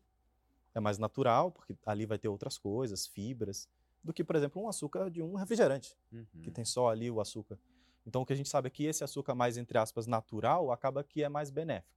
é 0.74 0.80
mais 0.80 0.98
natural, 0.98 1.50
porque 1.50 1.74
ali 1.86 2.04
vai 2.04 2.18
ter 2.18 2.28
outras 2.28 2.58
coisas, 2.58 3.06
fibras, 3.06 3.66
do 4.04 4.12
que, 4.12 4.22
por 4.22 4.36
exemplo, 4.36 4.62
um 4.62 4.68
açúcar 4.68 5.10
de 5.10 5.22
um 5.22 5.34
refrigerante, 5.34 5.96
uhum. 6.12 6.26
que 6.42 6.50
tem 6.50 6.64
só 6.64 6.90
ali 6.90 7.10
o 7.10 7.20
açúcar. 7.20 7.58
Então, 8.06 8.22
o 8.22 8.26
que 8.26 8.32
a 8.32 8.36
gente 8.36 8.48
sabe 8.48 8.68
é 8.68 8.70
que 8.70 8.84
esse 8.84 9.02
açúcar 9.02 9.34
mais, 9.34 9.56
entre 9.56 9.78
aspas, 9.78 10.06
natural, 10.06 10.70
acaba 10.70 11.02
que 11.02 11.22
é 11.22 11.28
mais 11.28 11.50
benéfico. 11.50 11.96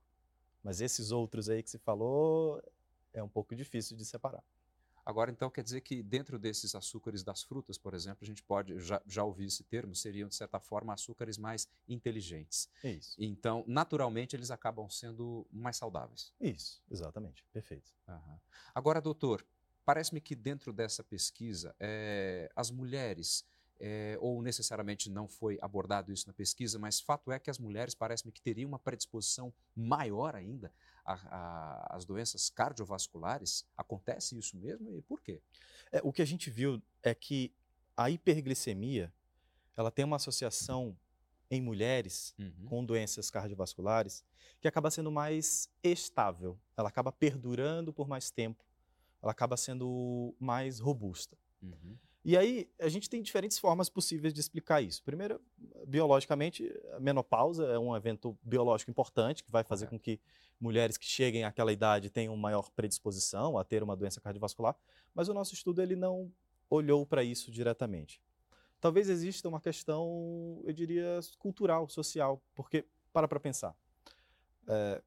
Mas 0.64 0.82
esses 0.82 1.12
outros 1.12 1.50
aí 1.50 1.62
que 1.62 1.70
se 1.70 1.78
falou, 1.78 2.62
é 3.14 3.24
um 3.24 3.30
pouco 3.30 3.56
difícil 3.56 3.96
de 3.98 4.06
separar. 4.06 4.44
Agora, 5.06 5.32
então, 5.32 5.50
quer 5.50 5.64
dizer 5.64 5.82
que 5.82 6.04
dentro 6.04 6.38
desses 6.38 6.76
açúcares 6.76 7.24
das 7.24 7.42
frutas, 7.42 7.80
por 7.80 7.96
exemplo, 7.96 8.20
a 8.22 8.26
gente 8.26 8.44
pode, 8.44 8.80
já, 8.80 9.02
já 9.08 9.24
ouvir 9.24 9.46
esse 9.46 9.64
termo, 9.64 9.96
seriam, 9.96 10.30
de 10.30 10.36
certa 10.36 10.60
forma, 10.60 10.94
açúcares 10.94 11.36
mais 11.36 11.68
inteligentes. 11.88 12.70
Isso. 12.84 13.16
Então, 13.18 13.64
naturalmente, 13.66 14.36
eles 14.36 14.52
acabam 14.52 14.88
sendo 14.88 15.48
mais 15.52 15.78
saudáveis. 15.78 16.32
Isso, 16.40 16.80
exatamente. 16.92 17.44
Perfeito. 17.52 17.92
Uhum. 18.08 18.38
Agora, 18.76 19.02
doutor, 19.02 19.44
parece-me 19.84 20.22
que 20.22 20.36
dentro 20.36 20.72
dessa 20.72 21.04
pesquisa, 21.04 21.76
é, 21.80 22.52
as 22.56 22.70
mulheres 22.70 23.44
é, 23.80 24.18
ou 24.20 24.42
necessariamente 24.42 25.10
não 25.10 25.28
foi 25.28 25.58
abordado 25.62 26.12
isso 26.12 26.28
na 26.28 26.34
pesquisa, 26.34 26.78
mas 26.78 27.00
fato 27.00 27.32
é 27.32 27.40
que 27.40 27.50
as 27.50 27.58
mulheres 27.58 27.96
parece-me 27.96 28.32
que 28.32 28.42
teriam 28.42 28.68
uma 28.68 28.80
predisposição 28.80 29.54
maior 29.76 30.36
ainda 30.36 30.72
às 31.06 32.06
doenças 32.06 32.50
cardiovasculares. 32.50 33.66
Acontece 33.78 34.38
isso 34.38 34.58
mesmo 34.58 34.96
e 34.96 35.02
por 35.02 35.22
quê? 35.22 35.42
É, 35.92 36.02
o 36.04 36.12
que 36.12 36.22
a 36.22 36.26
gente 36.26 36.50
viu 36.50 36.82
é 37.02 37.16
que 37.16 37.54
a 37.96 38.10
hiperglicemia 38.10 39.14
ela 39.76 39.90
tem 39.90 40.04
uma 40.04 40.18
associação 40.18 40.98
em 41.50 41.62
mulheres 41.62 42.36
uhum. 42.38 42.66
com 42.66 42.86
doenças 42.86 43.32
cardiovasculares 43.32 44.24
que 44.62 44.68
acaba 44.68 44.92
sendo 44.92 45.12
mais 45.12 45.70
estável, 45.82 46.60
ela 46.76 46.90
acaba 46.90 47.12
perdurando 47.12 47.94
por 47.94 48.08
mais 48.08 48.30
tempo, 48.30 48.64
ela 49.22 49.32
acaba 49.32 49.56
sendo 49.58 50.36
mais 50.40 50.80
robusta. 50.80 51.38
Uhum. 51.62 51.98
E 52.30 52.38
aí, 52.38 52.70
a 52.80 52.88
gente 52.88 53.10
tem 53.10 53.24
diferentes 53.24 53.58
formas 53.58 53.90
possíveis 53.90 54.32
de 54.32 54.40
explicar 54.40 54.84
isso. 54.84 55.02
Primeiro, 55.04 55.42
biologicamente, 55.88 56.72
a 56.94 57.00
menopausa 57.00 57.66
é 57.66 57.80
um 57.80 57.96
evento 57.96 58.38
biológico 58.44 58.92
importante 58.92 59.44
que 59.44 59.50
vai 59.50 59.64
fazer 59.64 59.88
com 59.88 59.98
que 59.98 60.22
mulheres 60.62 60.96
que 60.96 61.08
cheguem 61.08 61.44
àquela 61.44 61.74
idade 61.74 62.08
tenham 62.08 62.38
maior 62.38 62.70
predisposição 62.70 63.58
a 63.58 63.64
ter 63.64 63.82
uma 63.82 63.96
doença 63.96 64.22
cardiovascular, 64.22 64.78
mas 65.12 65.28
o 65.28 65.34
nosso 65.34 65.56
estudo 65.56 65.82
ele 65.82 65.96
não 65.96 66.32
olhou 66.70 67.04
para 67.04 67.24
isso 67.24 67.50
diretamente. 67.50 68.22
Talvez 68.80 69.10
exista 69.10 69.50
uma 69.50 69.60
questão, 69.60 70.62
eu 70.66 70.72
diria, 70.72 71.20
cultural, 71.40 71.90
social, 71.90 72.40
porque, 72.54 72.86
para 73.12 73.28
para 73.28 73.40
pensar, 73.40 73.76
é, 74.68 75.02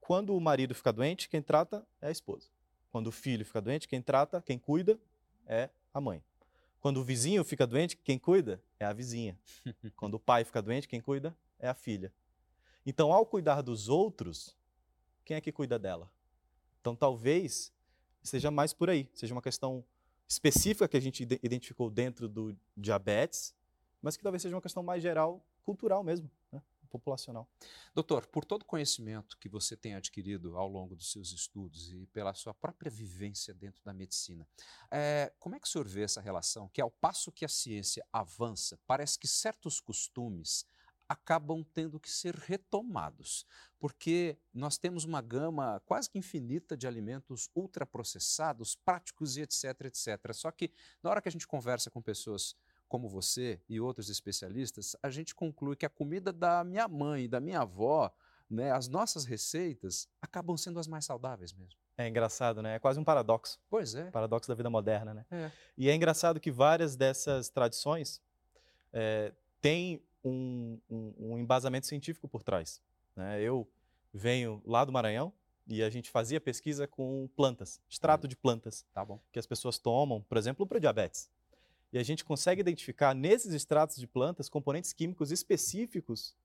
quando 0.00 0.34
o 0.34 0.40
marido 0.40 0.74
fica 0.74 0.90
doente, 0.90 1.28
quem 1.28 1.42
trata 1.42 1.86
é 2.00 2.08
a 2.08 2.10
esposa. 2.10 2.48
Quando 2.90 3.08
o 3.08 3.12
filho 3.12 3.44
fica 3.44 3.60
doente, 3.60 3.86
quem 3.86 4.00
trata, 4.00 4.40
quem 4.40 4.58
cuida 4.58 4.98
é 5.46 5.68
a 5.92 6.00
mãe. 6.00 6.24
Quando 6.86 6.98
o 6.98 7.02
vizinho 7.02 7.42
fica 7.42 7.66
doente, 7.66 7.96
quem 7.96 8.16
cuida 8.16 8.62
é 8.78 8.84
a 8.84 8.92
vizinha. 8.92 9.36
Quando 9.96 10.14
o 10.14 10.20
pai 10.20 10.44
fica 10.44 10.62
doente, 10.62 10.86
quem 10.86 11.00
cuida 11.00 11.36
é 11.58 11.66
a 11.66 11.74
filha. 11.74 12.14
Então, 12.86 13.12
ao 13.12 13.26
cuidar 13.26 13.60
dos 13.60 13.88
outros, 13.88 14.56
quem 15.24 15.36
é 15.36 15.40
que 15.40 15.50
cuida 15.50 15.80
dela? 15.80 16.08
Então, 16.80 16.94
talvez 16.94 17.72
seja 18.22 18.52
mais 18.52 18.72
por 18.72 18.88
aí, 18.88 19.10
seja 19.12 19.34
uma 19.34 19.42
questão 19.42 19.84
específica 20.28 20.86
que 20.86 20.96
a 20.96 21.00
gente 21.00 21.24
identificou 21.42 21.90
dentro 21.90 22.28
do 22.28 22.56
diabetes, 22.76 23.52
mas 24.00 24.16
que 24.16 24.22
talvez 24.22 24.42
seja 24.42 24.54
uma 24.54 24.62
questão 24.62 24.84
mais 24.84 25.02
geral, 25.02 25.44
cultural 25.64 26.04
mesmo. 26.04 26.30
Né? 26.52 26.62
Populacional. 26.98 27.48
Doutor, 27.94 28.26
por 28.26 28.44
todo 28.44 28.64
conhecimento 28.64 29.36
que 29.38 29.48
você 29.48 29.76
tem 29.76 29.94
adquirido 29.94 30.56
ao 30.56 30.68
longo 30.68 30.94
dos 30.94 31.12
seus 31.12 31.32
estudos 31.32 31.92
e 31.92 32.06
pela 32.06 32.34
sua 32.34 32.54
própria 32.54 32.90
vivência 32.90 33.54
dentro 33.54 33.82
da 33.84 33.92
medicina, 33.92 34.46
é, 34.90 35.32
como 35.38 35.54
é 35.54 35.60
que 35.60 35.66
o 35.66 35.70
senhor 35.70 35.86
vê 35.88 36.02
essa 36.02 36.20
relação? 36.20 36.68
Que 36.68 36.80
ao 36.80 36.90
passo 36.90 37.32
que 37.32 37.44
a 37.44 37.48
ciência 37.48 38.04
avança, 38.12 38.78
parece 38.86 39.18
que 39.18 39.28
certos 39.28 39.80
costumes 39.80 40.66
acabam 41.08 41.64
tendo 41.72 42.00
que 42.00 42.10
ser 42.10 42.34
retomados, 42.34 43.46
porque 43.78 44.36
nós 44.52 44.76
temos 44.76 45.04
uma 45.04 45.22
gama 45.22 45.80
quase 45.86 46.10
que 46.10 46.18
infinita 46.18 46.76
de 46.76 46.86
alimentos 46.86 47.48
ultraprocessados, 47.54 48.74
práticos 48.74 49.36
e 49.36 49.42
etc, 49.42 49.64
etc. 49.84 50.32
Só 50.32 50.50
que 50.50 50.72
na 51.02 51.10
hora 51.10 51.22
que 51.22 51.28
a 51.28 51.32
gente 51.32 51.46
conversa 51.46 51.90
com 51.90 52.02
pessoas 52.02 52.56
como 52.88 53.08
você 53.08 53.60
e 53.68 53.80
outros 53.80 54.08
especialistas, 54.08 54.96
a 55.02 55.10
gente 55.10 55.34
conclui 55.34 55.76
que 55.76 55.86
a 55.86 55.90
comida 55.90 56.32
da 56.32 56.62
minha 56.64 56.86
mãe 56.88 57.24
e 57.24 57.28
da 57.28 57.40
minha 57.40 57.60
avó, 57.60 58.12
né, 58.48 58.70
as 58.70 58.88
nossas 58.88 59.24
receitas, 59.24 60.08
acabam 60.20 60.56
sendo 60.56 60.78
as 60.78 60.86
mais 60.86 61.04
saudáveis 61.04 61.52
mesmo. 61.52 61.78
É 61.98 62.06
engraçado, 62.06 62.60
né? 62.60 62.76
É 62.76 62.78
quase 62.78 63.00
um 63.00 63.04
paradoxo. 63.04 63.58
Pois 63.70 63.94
é. 63.94 64.10
Paradoxo 64.10 64.48
da 64.48 64.54
vida 64.54 64.68
moderna, 64.68 65.14
né? 65.14 65.24
É. 65.30 65.50
E 65.78 65.88
é 65.88 65.94
engraçado 65.94 66.38
que 66.38 66.50
várias 66.50 66.94
dessas 66.94 67.48
tradições 67.48 68.20
é, 68.92 69.32
têm 69.62 70.02
um, 70.22 70.78
um, 70.90 71.14
um, 71.18 71.38
embasamento 71.38 71.86
científico 71.86 72.28
por 72.28 72.42
trás. 72.42 72.82
Né? 73.14 73.40
Eu 73.40 73.66
venho 74.12 74.62
lá 74.66 74.84
do 74.84 74.92
Maranhão 74.92 75.32
e 75.66 75.82
a 75.82 75.88
gente 75.88 76.10
fazia 76.10 76.40
pesquisa 76.40 76.86
com 76.86 77.28
plantas, 77.34 77.80
extrato 77.88 78.26
hum. 78.26 78.28
de 78.28 78.36
plantas. 78.36 78.84
Tá 78.92 79.04
bom. 79.04 79.18
Que 79.32 79.38
as 79.38 79.46
pessoas 79.46 79.78
tomam, 79.78 80.22
por 80.22 80.36
exemplo, 80.36 80.66
para 80.66 80.78
diabetes. 80.78 81.30
E 81.92 81.98
a 81.98 82.02
gente 82.02 82.24
consegue 82.24 82.60
identificar 82.60 83.14
nesses 83.14 83.52
extratos 83.52 83.96
de 83.96 84.06
plantas 84.06 84.48
componentes 84.48 84.92
químicos 84.92 85.30
específicos 85.30 86.36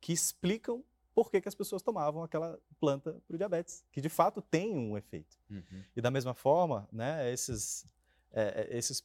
que 0.00 0.12
explicam 0.12 0.84
por 1.14 1.30
que, 1.30 1.40
que 1.40 1.48
as 1.48 1.54
pessoas 1.54 1.80
tomavam 1.80 2.22
aquela 2.22 2.60
planta 2.78 3.18
para 3.26 3.34
o 3.34 3.38
diabetes, 3.38 3.82
que 3.90 4.02
de 4.02 4.08
fato 4.10 4.42
tem 4.42 4.76
um 4.76 4.98
efeito. 4.98 5.38
Uhum. 5.48 5.82
E 5.96 6.00
da 6.02 6.10
mesma 6.10 6.34
forma, 6.34 6.86
né, 6.92 7.32
esses, 7.32 7.86
é, 8.32 8.68
é, 8.70 8.76
esses, 8.76 9.02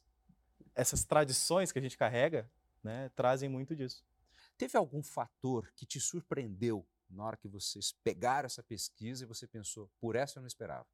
essas 0.74 1.04
tradições 1.04 1.72
que 1.72 1.78
a 1.78 1.82
gente 1.82 1.96
carrega 1.96 2.50
né, 2.82 3.10
trazem 3.16 3.48
muito 3.48 3.74
disso. 3.74 4.04
Teve 4.58 4.76
algum 4.76 5.02
fator 5.02 5.72
que 5.74 5.86
te 5.86 5.98
surpreendeu 5.98 6.86
na 7.08 7.24
hora 7.24 7.36
que 7.36 7.48
vocês 7.48 7.92
pegaram 8.04 8.46
essa 8.46 8.62
pesquisa 8.62 9.24
e 9.24 9.26
você 9.26 9.46
pensou, 9.46 9.90
por 9.98 10.14
essa 10.14 10.38
eu 10.38 10.42
não 10.42 10.46
esperava? 10.46 10.86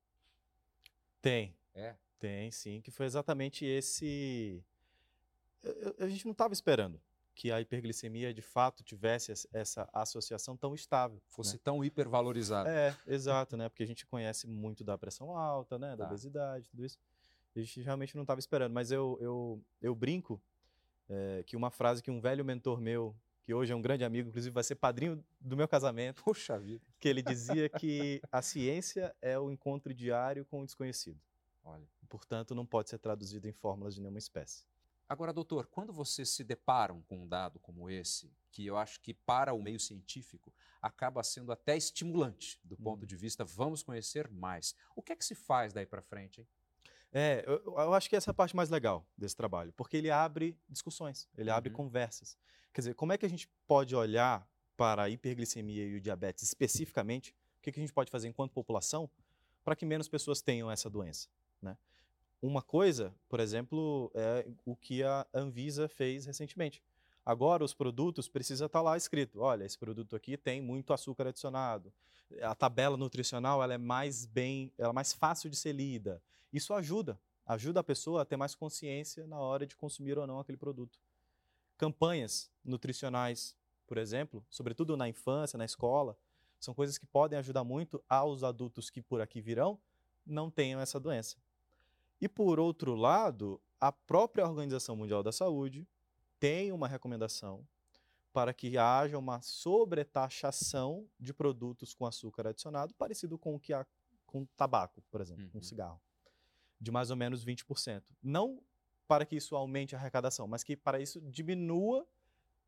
Tem. 1.21 1.57
É? 1.75 1.97
Tem, 2.19 2.51
sim, 2.51 2.81
que 2.81 2.91
foi 2.91 3.07
exatamente 3.07 3.65
esse. 3.65 4.63
A 5.99 6.09
gente 6.09 6.25
não 6.25 6.33
estava 6.33 6.53
esperando 6.53 7.01
que 7.35 7.53
a 7.53 7.61
hiperglicemia 7.61 8.35
de 8.35 8.43
fato 8.43 8.83
tivesse 8.83 9.33
essa 9.53 9.89
associação 9.93 10.57
tão 10.57 10.75
estável. 10.75 11.21
Fosse 11.29 11.55
né? 11.55 11.61
tão 11.63 11.85
hipervalorizada. 11.85 12.69
É, 12.69 12.97
exato, 13.07 13.57
né? 13.57 13.69
Porque 13.69 13.85
a 13.85 13.87
gente 13.87 14.05
conhece 14.07 14.49
muito 14.49 14.83
da 14.83 14.99
pressão 14.99 15.37
alta, 15.37 15.79
né? 15.79 15.91
Da 15.91 15.99
Tá. 16.05 16.07
obesidade, 16.07 16.69
tudo 16.69 16.85
isso. 16.85 16.99
A 17.55 17.61
gente 17.61 17.81
realmente 17.81 18.17
não 18.17 18.23
estava 18.23 18.41
esperando. 18.41 18.73
Mas 18.73 18.91
eu, 18.91 19.17
eu, 19.21 19.63
eu 19.81 19.95
brinco 19.95 20.43
é, 21.09 21.45
que 21.47 21.57
uma 21.57 21.71
frase 21.71 22.03
que 22.03 22.11
um 22.11 22.21
velho 22.21 22.45
mentor 22.45 22.81
meu, 22.81 23.15
que 23.45 23.55
hoje 23.55 23.73
é 23.73 23.77
um 23.77 23.83
grande 23.83 24.05
amigo, 24.05 24.29
inclusive 24.31 24.53
vai 24.53 24.65
ser 24.65 24.75
padrinho 24.75 25.25
do 25.41 25.57
meu 25.57 25.69
casamento, 25.69 26.23
Puxa 26.25 26.59
vida. 26.59 26.85
que 26.99 27.09
ele 27.09 27.23
dizia 27.23 27.69
que 27.69 28.21
a 28.33 28.43
ciência 28.43 29.15
é 29.23 29.39
o 29.39 29.49
encontro 29.51 29.95
diário 29.95 30.45
com 30.45 30.63
o 30.63 30.67
desconhecido. 30.67 31.21
Olha. 31.65 31.87
Portanto, 32.09 32.55
não 32.55 32.65
pode 32.67 32.89
ser 32.91 32.99
traduzido 32.99 33.47
em 33.49 33.53
fórmulas 33.53 33.95
de 33.95 34.01
nenhuma 34.01 34.19
espécie. 34.19 34.65
Agora, 35.09 35.33
doutor, 35.33 35.67
quando 35.67 35.93
vocês 35.93 36.29
se 36.29 36.45
deparam 36.45 37.01
com 37.03 37.19
um 37.23 37.27
dado 37.27 37.59
como 37.59 37.89
esse, 37.89 38.31
que 38.51 38.67
eu 38.67 38.77
acho 38.77 39.01
que 39.01 39.15
para 39.15 39.55
o 39.55 39.63
meio 39.63 39.81
científico 39.81 40.53
acaba 40.83 41.23
sendo 41.23 41.51
até 41.51 41.77
estimulante 41.77 42.61
do 42.63 42.77
ponto 42.77 43.05
Hum. 43.05 43.07
de 43.07 43.17
vista 43.17 43.45
vamos 43.45 43.83
conhecer 43.83 44.29
mais. 44.31 44.75
O 44.95 45.03
que 45.03 45.13
é 45.13 45.17
que 45.17 45.25
se 45.25 45.35
faz 45.35 45.73
daí 45.73 45.87
para 45.87 46.03
frente, 46.03 46.41
hein? 46.43 46.49
É, 47.11 47.43
eu, 47.47 47.63
eu 47.65 47.95
acho 47.95 48.07
que 48.09 48.17
essa 48.17 48.31
é 48.31 48.33
a 48.33 48.35
parte 48.35 48.55
mais 48.55 48.69
legal 48.69 49.07
desse 49.17 49.35
trabalho, 49.35 49.73
porque 49.73 49.97
ele 49.97 50.11
abre 50.11 50.59
discussões, 50.69 51.27
ele 51.39 51.49
abre 51.51 51.71
Uhum. 51.71 51.77
conversas. 51.77 52.37
Quer 52.73 52.83
dizer, 52.83 52.95
como 52.95 53.13
é 53.15 53.19
que 53.19 53.25
a 53.25 53.31
gente 53.31 53.49
pode 53.67 53.97
olhar 53.97 54.47
para 54.77 55.05
a 55.05 55.09
hiperglicemia 55.09 55.87
e 55.87 55.95
o 55.97 56.01
diabetes 56.03 56.45
especificamente? 56.45 57.35
O 57.59 57.63
que, 57.63 57.73
que 57.73 57.81
a 57.81 57.83
gente 57.83 57.95
pode 57.95 58.11
fazer 58.11 58.29
enquanto 58.29 58.53
população 58.53 59.11
para 59.65 59.75
que 59.75 59.87
menos 59.87 60.07
pessoas 60.07 60.43
tenham 60.43 60.71
essa 60.71 60.91
doença? 60.91 61.29
Né? 61.63 61.77
Uma 62.41 62.63
coisa, 62.63 63.13
por 63.29 63.41
exemplo, 63.41 64.11
é 64.15 64.47
o 64.65 64.77
que 64.77 65.03
a 65.03 65.27
Anvisa 65.35 65.89
fez 65.89 66.25
recentemente. 66.25 66.83
Agora, 67.27 67.65
os 67.65 67.75
produtos 67.75 68.29
precisa 68.29 68.67
estar 68.67 68.81
lá 68.81 68.97
escrito: 68.97 69.41
olha, 69.41 69.65
esse 69.65 69.77
produto 69.77 70.15
aqui 70.15 70.37
tem 70.37 70.63
muito 70.63 70.93
açúcar 70.93 71.27
adicionado. 71.27 71.93
A 72.41 72.55
tabela 72.55 72.97
nutricional 72.97 73.63
ela 73.63 73.75
é 73.75 73.79
mais 73.79 74.25
bem, 74.25 74.73
ela 74.79 74.91
é 74.91 74.93
mais 74.93 75.13
fácil 75.13 75.51
de 75.51 75.57
ser 75.57 75.73
lida. 75.73 76.23
Isso 76.53 76.73
ajuda, 76.73 77.19
ajuda 77.45 77.81
a 77.81 77.85
pessoa 77.85 78.23
a 78.23 78.25
ter 78.25 78.37
mais 78.37 78.55
consciência 78.55 79.27
na 79.27 79.39
hora 79.39 79.67
de 79.67 79.77
consumir 79.77 80.17
ou 80.17 80.27
não 80.27 80.39
aquele 80.39 80.59
produto. 80.59 80.99
Campanhas 81.77 82.51
nutricionais, 82.65 83.57
por 83.87 83.99
exemplo, 83.99 84.45
sobretudo 84.49 84.97
na 84.97 85.09
infância, 85.09 85.57
na 85.57 85.65
escola, 85.65 86.17
são 86.61 86.73
coisas 86.73 86.99
que 86.99 87.07
podem 87.07 87.39
ajudar 87.39 87.65
muito 87.65 88.03
aos 88.09 88.43
adultos 88.43 88.91
que 88.91 89.03
por 89.03 89.21
aqui 89.21 89.41
virão 89.41 89.79
não 90.27 90.51
tenham 90.51 90.81
essa 90.81 91.01
doença. 91.01 91.37
E 92.21 92.29
por 92.29 92.59
outro 92.59 92.95
lado, 92.95 93.61
a 93.81 93.93
própria 93.93 94.45
Organização 94.47 94.97
Mundial 94.97 95.23
da 95.23 95.33
Saúde 95.33 95.87
tem 96.41 96.73
uma 96.73 96.89
recomendação 96.89 97.67
para 98.33 98.53
que 98.53 98.77
haja 98.79 99.19
uma 99.19 99.41
sobretaxação 99.41 101.09
de 101.19 101.33
produtos 101.33 101.95
com 101.95 102.07
açúcar 102.07 102.49
adicionado, 102.49 102.95
parecido 102.95 103.39
com 103.39 103.55
o 103.55 103.61
que 103.61 103.73
há 103.73 103.87
com 104.27 104.45
tabaco, 104.57 105.03
por 105.11 105.21
exemplo, 105.21 105.45
Uhum. 105.45 105.51
com 105.51 105.63
cigarro, 105.63 106.01
de 106.81 106.91
mais 106.91 107.11
ou 107.11 107.17
menos 107.17 107.45
20%. 107.45 108.03
Não 108.23 108.61
para 109.07 109.25
que 109.25 109.37
isso 109.37 109.57
aumente 109.57 109.97
a 109.97 109.99
arrecadação, 109.99 110.47
mas 110.47 110.63
que 110.63 110.77
para 110.77 111.01
isso 111.01 111.21
diminua 111.23 112.07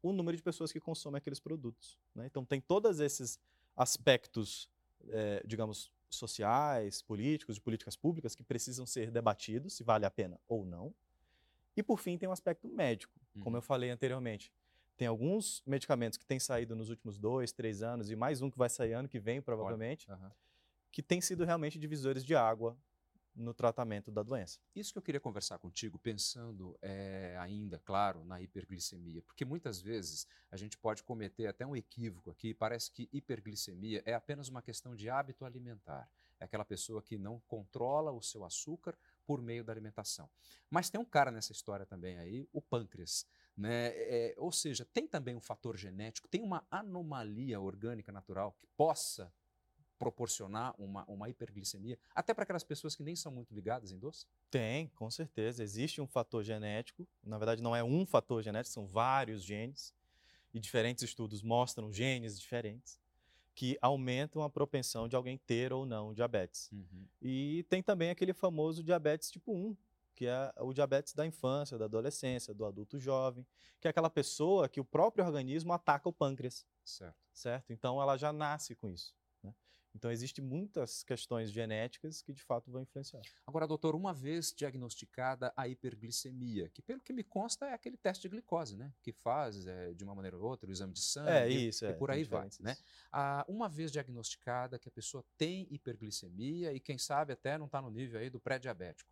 o 0.03 0.11
número 0.13 0.35
de 0.37 0.43
pessoas 0.43 0.73
que 0.73 0.81
consomem 0.81 1.19
aqueles 1.19 1.39
produtos. 1.39 1.99
né? 2.15 2.25
Então 2.27 2.45
tem 2.45 2.61
todos 2.61 2.99
esses 2.99 3.39
aspectos, 3.77 4.69
eh, 5.09 5.43
digamos, 5.47 5.93
sociais, 6.17 7.03
políticos, 7.03 7.57
de 7.57 7.61
políticas 7.61 7.97
públicas 7.97 8.35
que 8.35 8.43
precisam 8.43 8.87
ser 8.87 9.11
debatidos, 9.11 9.75
se 9.75 9.85
vale 9.85 10.07
a 10.07 10.11
pena 10.11 10.41
ou 10.49 10.65
não. 10.65 10.95
E 11.77 11.83
por 11.83 11.99
fim 11.99 12.19
tem 12.19 12.29
um 12.29 12.33
aspecto 12.33 12.69
médico, 12.69 13.21
como 13.39 13.57
Uhum. 13.57 13.59
eu 13.59 13.63
falei 13.63 13.91
anteriormente. 13.91 14.53
Tem 14.97 15.09
alguns 15.09 15.63
medicamentos 15.67 16.19
que 16.19 16.27
têm 16.27 16.39
saído 16.39 16.77
nos 16.77 16.91
últimos 16.91 17.19
dois, 17.19 17.53
três 17.53 17.83
anos, 17.83 18.11
e 18.11 18.17
mais 18.17 18.43
um 18.43 18.51
que 18.51 18.59
vai 18.59 18.69
sair 18.69 18.93
ano 18.93 19.09
que 19.09 19.19
vem, 19.19 19.41
provavelmente, 19.41 20.09
Aham. 20.09 20.33
que 20.93 21.03
têm 21.03 21.21
sido 21.21 21.45
realmente 21.45 21.79
divisores 21.79 22.25
de 22.25 22.35
água 22.35 22.77
no 23.35 23.55
tratamento 23.55 24.11
da 24.11 24.23
doença. 24.23 24.59
Isso 24.75 24.93
que 24.93 24.99
eu 24.99 25.03
queria 25.03 25.21
conversar 25.21 25.59
contigo, 25.59 25.99
pensando 25.99 26.77
eh, 26.83 27.37
ainda, 27.39 27.79
claro, 27.79 28.25
na 28.25 28.41
hiperglicemia, 28.41 29.23
porque 29.23 29.45
muitas 29.45 29.81
vezes 29.81 30.27
a 30.51 30.57
gente 30.57 30.77
pode 30.77 31.03
cometer 31.03 31.47
até 31.47 31.67
um 31.67 31.77
equívoco 31.77 32.31
aqui. 32.31 32.53
Parece 32.53 32.91
que 32.91 33.09
hiperglicemia 33.13 34.03
é 34.05 34.15
apenas 34.15 34.49
uma 34.49 34.63
questão 34.63 34.95
de 34.95 35.09
hábito 35.09 35.45
alimentar. 35.45 36.11
É 36.39 36.45
aquela 36.45 36.65
pessoa 36.65 37.03
que 37.03 37.19
não 37.19 37.39
controla 37.47 38.11
o 38.11 38.23
seu 38.23 38.45
açúcar 38.45 38.97
por 39.27 39.43
meio 39.43 39.63
da 39.63 39.73
alimentação. 39.73 40.29
Mas 40.71 40.89
tem 40.89 41.01
um 41.01 41.05
cara 41.05 41.31
nessa 41.31 41.53
história 41.53 41.85
também 41.85 42.19
aí, 42.19 42.49
o 42.53 42.61
pâncreas. 42.61 43.27
Né? 43.57 43.89
É, 43.95 44.35
ou 44.39 44.51
seja, 44.51 44.87
tem 44.87 45.07
também 45.07 45.37
um 45.37 45.41
fator 45.41 45.77
genético, 45.77 46.29
tem 46.29 46.43
uma 46.43 46.67
anomalia 46.71 47.61
orgânica 47.61 48.11
natural 48.11 48.53
que 48.59 48.67
possa 48.77 49.33
proporcionar 50.01 50.75
uma, 50.81 51.05
uma 51.05 51.29
hiperglicemia, 51.29 51.99
até 52.15 52.33
para 52.33 52.45
aquelas 52.45 52.65
pessoas 52.65 52.97
que 52.97 53.03
nem 53.03 53.15
são 53.15 53.31
muito 53.31 53.55
ligadas 53.55 53.93
em 53.93 53.99
doce? 53.99 54.27
Tem, 54.51 54.89
com 54.89 55.11
certeza. 55.11 55.63
Existe 55.63 56.01
um 56.01 56.07
fator 56.07 56.43
genético. 56.43 57.07
Na 57.23 57.37
verdade, 57.37 57.63
não 57.63 57.77
é 57.77 57.85
um 57.85 58.07
fator 58.07 58.43
genético, 58.43 58.73
são 58.73 58.87
vários 58.87 59.45
genes. 59.45 59.95
E 60.55 60.59
diferentes 60.59 61.05
estudos 61.05 61.43
mostram 61.43 61.93
genes 61.93 62.41
diferentes 62.41 62.99
que 63.55 63.77
aumentam 63.83 64.43
a 64.43 64.49
propensão 64.49 65.07
de 65.07 65.15
alguém 65.15 65.37
ter 65.37 65.71
ou 65.71 65.85
não 65.85 66.15
diabetes. 66.15 66.71
E 67.21 67.65
tem 67.69 67.83
também 67.83 68.09
aquele 68.09 68.33
famoso 68.33 68.83
diabetes 68.83 69.31
tipo 69.31 69.53
1, 69.53 69.77
que 70.15 70.27
é 70.27 70.51
o 70.57 70.73
diabetes 70.73 71.13
da 71.13 71.27
infância, 71.27 71.77
da 71.77 71.85
adolescência, 71.85 72.55
do 72.55 72.65
adulto 72.65 72.99
jovem, 72.99 73.47
que 73.79 73.87
é 73.87 73.91
aquela 73.91 74.09
pessoa 74.09 74.67
que 74.67 74.81
o 74.81 74.85
próprio 74.85 75.25
organismo 75.27 75.75
ataca 75.75 76.09
o 76.09 76.13
pâncreas, 76.13 76.67
Certo. 76.83 77.17
certo? 77.35 77.71
Então 77.73 78.01
ela 78.01 78.17
já 78.17 78.33
nasce 78.33 78.75
com 78.75 78.89
isso. 78.89 79.15
Então 79.95 80.11
existem 80.11 80.45
muitas 80.45 81.03
questões 81.03 81.51
genéticas 81.51 82.23
que 82.23 82.33
de 82.33 82.43
fato 82.43 82.71
vão 82.71 82.83
influenciar. 82.83 83.23
Agora, 83.47 83.67
doutor, 83.67 83.95
uma 83.95 84.15
vez 84.15 84.53
diagnosticada 84.57 85.53
a 85.57 85.67
hiperglicemia, 85.67 86.69
que 86.69 86.81
pelo 86.81 87.01
que 87.01 87.13
me 87.13 87.25
consta 87.25 87.67
é 87.67 87.75
aquele 87.75 87.97
teste 87.97 88.23
de 88.23 88.29
glicose, 88.29 88.77
né? 88.77 88.93
Que 89.03 89.13
faz 89.13 89.67
é, 89.67 89.93
de 89.93 90.05
uma 90.05 90.15
maneira 90.15 90.37
ou 90.37 90.45
outra 90.45 90.69
o 90.69 90.73
exame 90.73 90.93
de 90.93 91.01
sangue. 91.01 91.31
É 91.31 91.49
isso, 91.49 91.85
é. 91.85 91.91
E 91.91 91.95
por 91.95 92.11
aí 92.11 92.23
vai, 92.25 92.49
diferenças. 92.49 92.61
né? 92.61 92.77
Ah, 93.11 93.45
uma 93.49 93.69
vez 93.69 93.91
diagnosticada 93.91 94.79
que 94.79 94.89
a 94.89 94.93
pessoa 94.93 95.25
tem 95.37 95.67
hiperglicemia 95.71 96.73
e 96.73 96.81
quem 96.81 96.97
sabe 96.97 97.33
até 97.33 97.59
não 97.59 97.67
está 97.67 97.83
no 97.83 97.91
nível 97.91 98.21
aí 98.21 98.31
do 98.31 98.39
pré-diabético. 98.39 99.11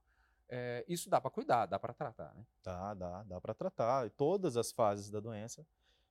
É, 0.49 0.85
isso 0.89 1.11
dá 1.11 1.21
para 1.21 1.31
cuidar, 1.31 1.67
dá 1.67 1.79
para 1.79 1.93
tratar, 1.93 2.35
né? 2.35 2.47
Dá, 2.63 2.95
dá, 2.95 3.23
dá 3.25 3.41
para 3.41 3.53
tratar. 3.53 4.07
E 4.07 4.11
todas 4.11 4.57
as 4.57 4.73
fases 4.73 5.11
da 5.11 5.21
doença 5.21 5.67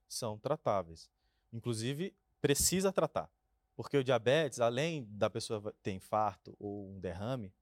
são 0.08 0.38
tratáveis. 0.38 1.10
Inclusive, 1.52 2.14
precisa 2.40 2.92
tratar. 2.92 3.32
Porque 3.78 3.96
o 3.96 4.04
diabetes, 4.04 4.60
além 4.60 5.08
da 5.12 5.30
pessoa 5.30 5.74
ter 5.84 5.92
infarto 5.92 6.56
ou 6.60 6.90
um 6.90 7.00
derrame, 7.00 7.54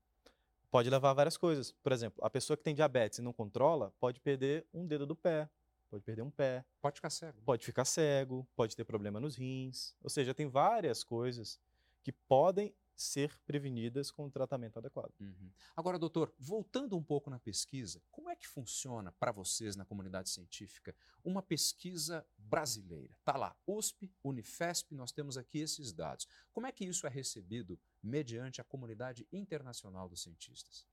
pode 0.70 0.88
levar 0.88 1.10
a 1.10 1.14
várias 1.14 1.36
coisas. 1.36 1.72
Por 1.72 1.92
exemplo, 1.92 2.24
a 2.24 2.30
pessoa 2.30 2.56
que 2.56 2.62
tem 2.62 2.74
diabetes 2.74 3.18
e 3.18 3.22
não 3.22 3.34
controla 3.34 3.92
pode 4.00 4.18
perder 4.18 4.66
um 4.72 4.86
dedo 4.86 5.04
do 5.06 5.14
pé, 5.14 5.46
pode 5.90 6.02
perder 6.02 6.22
um 6.22 6.30
pé, 6.30 6.64
Pode 6.80 6.96
ficar 6.96 7.10
cego. 7.10 7.38
pode 7.44 7.66
ficar 7.66 7.84
cego, 7.84 8.48
pode 8.56 8.74
ter 8.74 8.84
problema 8.84 9.20
nos 9.20 9.36
rins. 9.36 9.94
Ou 10.02 10.08
seja, 10.08 10.32
tem 10.32 10.48
várias 10.48 11.04
coisas 11.04 11.60
que 12.02 12.10
podem 12.10 12.74
ser 12.96 13.38
prevenidas 13.46 14.10
com 14.10 14.24
o 14.26 14.30
tratamento 14.30 14.78
adequado. 14.78 15.12
Uhum. 15.20 15.50
Agora, 15.76 15.98
doutor, 15.98 16.32
voltando 16.38 16.96
um 16.96 17.02
pouco 17.02 17.28
na 17.28 17.38
pesquisa, 17.38 18.02
como 18.10 18.30
é 18.30 18.36
que 18.36 18.48
funciona 18.48 19.12
para 19.12 19.30
vocês 19.30 19.76
na 19.76 19.84
comunidade 19.84 20.30
científica 20.30 20.96
uma 21.22 21.42
pesquisa 21.42 22.26
brasileira? 22.38 23.16
Tá 23.24 23.36
lá, 23.36 23.54
USP, 23.66 24.10
Unifesp, 24.24 24.94
nós 24.94 25.12
temos 25.12 25.36
aqui 25.36 25.58
esses 25.58 25.92
dados. 25.92 26.26
Como 26.52 26.66
é 26.66 26.72
que 26.72 26.84
isso 26.84 27.06
é 27.06 27.10
recebido 27.10 27.78
mediante 28.02 28.60
a 28.60 28.64
comunidade 28.64 29.26
internacional 29.30 30.08
dos 30.08 30.22
cientistas? 30.22 30.86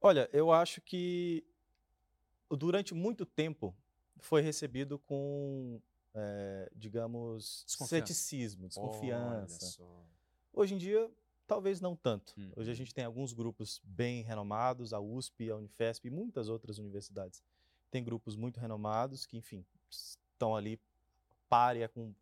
Olha, 0.00 0.30
eu 0.32 0.50
acho 0.50 0.80
que 0.80 1.44
durante 2.48 2.94
muito 2.94 3.26
tempo 3.26 3.76
foi 4.18 4.40
recebido 4.40 4.98
com, 4.98 5.80
eh, 6.14 6.70
digamos, 6.74 7.64
Desconfiança. 7.66 8.06
ceticismo, 8.06 8.68
desconfiança. 8.68 9.82
Hoje 10.52 10.74
em 10.74 10.78
dia, 10.78 11.10
talvez 11.50 11.80
não 11.80 11.96
tanto. 11.96 12.32
Uhum. 12.38 12.52
Hoje 12.54 12.70
a 12.70 12.74
gente 12.74 12.94
tem 12.94 13.04
alguns 13.04 13.32
grupos 13.32 13.80
bem 13.82 14.22
renomados, 14.22 14.92
a 14.92 15.00
USP, 15.00 15.50
a 15.50 15.56
Unifesp 15.56 16.06
e 16.06 16.10
muitas 16.10 16.48
outras 16.48 16.78
universidades. 16.78 17.42
Tem 17.90 18.04
grupos 18.04 18.36
muito 18.36 18.60
renomados 18.60 19.26
que, 19.26 19.36
enfim, 19.36 19.66
estão 19.90 20.54
ali 20.54 20.80
párea 21.48 21.88
com 21.88 22.14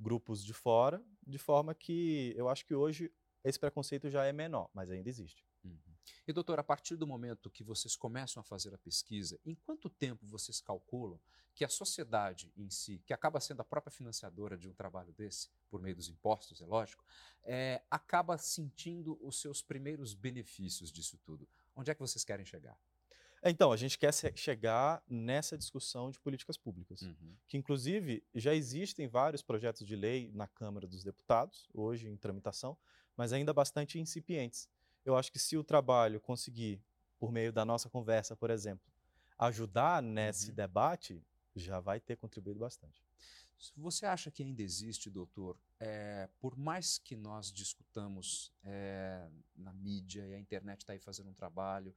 grupos 0.00 0.44
de 0.44 0.52
fora, 0.52 1.00
de 1.24 1.38
forma 1.38 1.72
que 1.76 2.34
eu 2.36 2.48
acho 2.48 2.66
que 2.66 2.74
hoje 2.74 3.08
esse 3.44 3.56
preconceito 3.56 4.10
já 4.10 4.24
é 4.24 4.32
menor, 4.32 4.68
mas 4.74 4.90
ainda 4.90 5.08
existe. 5.08 5.44
E, 6.26 6.32
doutor, 6.32 6.58
a 6.58 6.64
partir 6.64 6.96
do 6.96 7.06
momento 7.06 7.50
que 7.50 7.64
vocês 7.64 7.96
começam 7.96 8.40
a 8.40 8.44
fazer 8.44 8.74
a 8.74 8.78
pesquisa, 8.78 9.38
em 9.44 9.54
quanto 9.54 9.88
tempo 9.88 10.26
vocês 10.26 10.60
calculam 10.60 11.20
que 11.54 11.64
a 11.64 11.68
sociedade 11.68 12.52
em 12.56 12.70
si, 12.70 13.02
que 13.04 13.12
acaba 13.12 13.40
sendo 13.40 13.60
a 13.60 13.64
própria 13.64 13.92
financiadora 13.92 14.56
de 14.56 14.68
um 14.68 14.72
trabalho 14.72 15.12
desse, 15.12 15.50
por 15.68 15.80
meio 15.80 15.94
dos 15.94 16.08
impostos, 16.08 16.60
é 16.60 16.66
lógico, 16.66 17.04
é, 17.44 17.82
acaba 17.90 18.38
sentindo 18.38 19.18
os 19.20 19.40
seus 19.40 19.62
primeiros 19.62 20.14
benefícios 20.14 20.90
disso 20.90 21.18
tudo? 21.18 21.46
Onde 21.74 21.90
é 21.90 21.94
que 21.94 22.00
vocês 22.00 22.24
querem 22.24 22.46
chegar? 22.46 22.78
Então, 23.44 23.72
a 23.72 23.76
gente 23.76 23.98
quer 23.98 24.14
chegar 24.36 25.02
nessa 25.08 25.58
discussão 25.58 26.10
de 26.12 26.20
políticas 26.20 26.56
públicas, 26.56 27.02
uhum. 27.02 27.36
que 27.48 27.56
inclusive 27.56 28.24
já 28.32 28.54
existem 28.54 29.08
vários 29.08 29.42
projetos 29.42 29.84
de 29.84 29.96
lei 29.96 30.30
na 30.32 30.46
Câmara 30.46 30.86
dos 30.86 31.02
Deputados, 31.02 31.68
hoje 31.74 32.08
em 32.08 32.16
tramitação, 32.16 32.78
mas 33.16 33.32
ainda 33.32 33.52
bastante 33.52 33.98
incipientes. 33.98 34.68
Eu 35.04 35.16
acho 35.16 35.32
que 35.32 35.38
se 35.38 35.56
o 35.56 35.64
trabalho 35.64 36.20
conseguir, 36.20 36.80
por 37.18 37.32
meio 37.32 37.52
da 37.52 37.64
nossa 37.64 37.88
conversa, 37.88 38.36
por 38.36 38.50
exemplo, 38.50 38.92
ajudar 39.38 40.02
nesse 40.02 40.50
uhum. 40.50 40.54
debate, 40.54 41.22
já 41.54 41.80
vai 41.80 42.00
ter 42.00 42.16
contribuído 42.16 42.60
bastante. 42.60 43.02
Você 43.76 44.06
acha 44.06 44.30
que 44.30 44.42
ainda 44.42 44.60
existe, 44.60 45.08
doutor, 45.08 45.56
é, 45.78 46.28
por 46.40 46.56
mais 46.56 46.98
que 46.98 47.14
nós 47.14 47.52
discutamos 47.52 48.52
é, 48.64 49.28
na 49.54 49.72
mídia 49.72 50.26
e 50.26 50.34
a 50.34 50.38
internet 50.38 50.80
está 50.80 50.92
aí 50.92 50.98
fazendo 50.98 51.30
um 51.30 51.34
trabalho, 51.34 51.94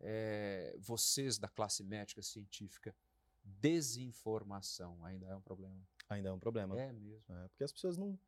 é, 0.00 0.76
vocês 0.78 1.38
da 1.38 1.48
classe 1.48 1.82
médica 1.82 2.22
científica, 2.22 2.94
desinformação 3.42 5.04
ainda 5.04 5.26
é 5.26 5.34
um 5.34 5.40
problema? 5.40 5.80
Ainda 6.08 6.28
é 6.28 6.32
um 6.32 6.38
problema. 6.38 6.78
É 6.80 6.92
mesmo. 6.92 7.24
É, 7.28 7.48
porque 7.48 7.64
as 7.64 7.72
pessoas 7.72 7.96
não, 7.96 8.18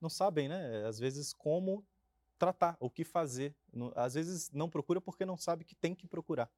não 0.00 0.10
sabem, 0.10 0.48
né? 0.48 0.84
Às 0.86 0.98
vezes, 0.98 1.32
como 1.32 1.84
tratar, 2.38 2.76
o 2.80 2.90
que 2.90 3.04
fazer. 3.04 3.54
Às 3.94 4.14
vezes 4.14 4.50
não 4.50 4.68
procura 4.68 5.00
porque 5.00 5.24
não 5.24 5.36
sabe 5.36 5.64
que 5.64 5.74
tem 5.74 5.94
que 5.94 6.06
procurar, 6.06 6.50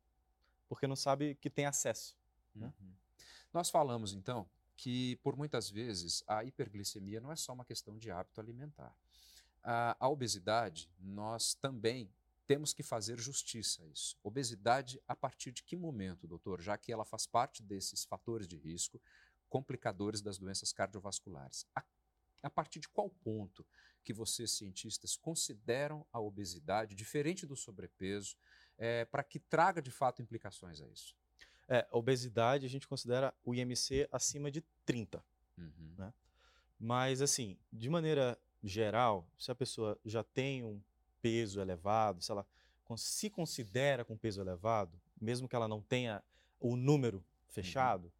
porque 0.68 0.86
não 0.86 0.96
sabe 0.96 1.34
que 1.36 1.50
tem 1.50 1.66
acesso. 1.66 2.16
Né? 2.54 2.72
Uhum. 2.80 2.92
Nós 3.52 3.70
falamos, 3.70 4.12
então, 4.12 4.48
que 4.76 5.16
por 5.16 5.36
muitas 5.36 5.70
vezes 5.70 6.22
a 6.26 6.44
hiperglicemia 6.44 7.20
não 7.20 7.32
é 7.32 7.36
só 7.36 7.52
uma 7.52 7.64
questão 7.64 7.96
de 7.96 8.10
hábito 8.10 8.40
alimentar. 8.40 8.94
A, 9.62 9.96
a 9.98 10.08
obesidade, 10.08 10.90
nós 10.98 11.54
também 11.54 12.10
temos 12.46 12.72
que 12.72 12.82
fazer 12.82 13.18
justiça 13.18 13.82
a 13.82 13.86
isso. 13.86 14.16
Obesidade, 14.22 15.00
a 15.08 15.16
partir 15.16 15.50
de 15.50 15.62
que 15.62 15.74
momento, 15.74 16.28
doutor? 16.28 16.60
Já 16.60 16.78
que 16.78 16.92
ela 16.92 17.04
faz 17.04 17.26
parte 17.26 17.62
desses 17.62 18.04
fatores 18.04 18.46
de 18.46 18.56
risco, 18.56 19.00
complicadores 19.48 20.20
das 20.20 20.38
doenças 20.38 20.72
cardiovasculares. 20.72 21.66
A, 21.74 21.82
a 22.42 22.50
partir 22.50 22.78
de 22.78 22.88
qual 22.88 23.10
ponto 23.10 23.66
que 24.06 24.12
vocês, 24.12 24.52
cientistas, 24.52 25.16
consideram 25.16 26.06
a 26.12 26.20
obesidade, 26.20 26.94
diferente 26.94 27.44
do 27.44 27.56
sobrepeso, 27.56 28.36
é, 28.78 29.04
para 29.04 29.24
que 29.24 29.40
traga 29.40 29.82
de 29.82 29.90
fato 29.90 30.22
implicações 30.22 30.80
a 30.80 30.86
isso? 30.86 31.16
É, 31.68 31.84
obesidade 31.90 32.64
a 32.64 32.68
gente 32.68 32.86
considera 32.86 33.34
o 33.44 33.52
IMC 33.52 34.08
acima 34.12 34.48
de 34.48 34.62
30. 34.84 35.24
Uhum. 35.58 35.94
Né? 35.98 36.14
Mas, 36.78 37.20
assim, 37.20 37.58
de 37.72 37.90
maneira 37.90 38.38
geral, 38.62 39.28
se 39.36 39.50
a 39.50 39.56
pessoa 39.56 39.98
já 40.04 40.22
tem 40.22 40.62
um 40.62 40.80
peso 41.20 41.60
elevado, 41.60 42.22
se 42.22 42.30
ela 42.30 42.46
se 42.96 43.28
considera 43.28 44.04
com 44.04 44.16
peso 44.16 44.40
elevado, 44.40 45.00
mesmo 45.20 45.48
que 45.48 45.56
ela 45.56 45.66
não 45.66 45.82
tenha 45.82 46.22
o 46.60 46.76
número 46.76 47.26
fechado, 47.48 48.04
uhum. 48.04 48.12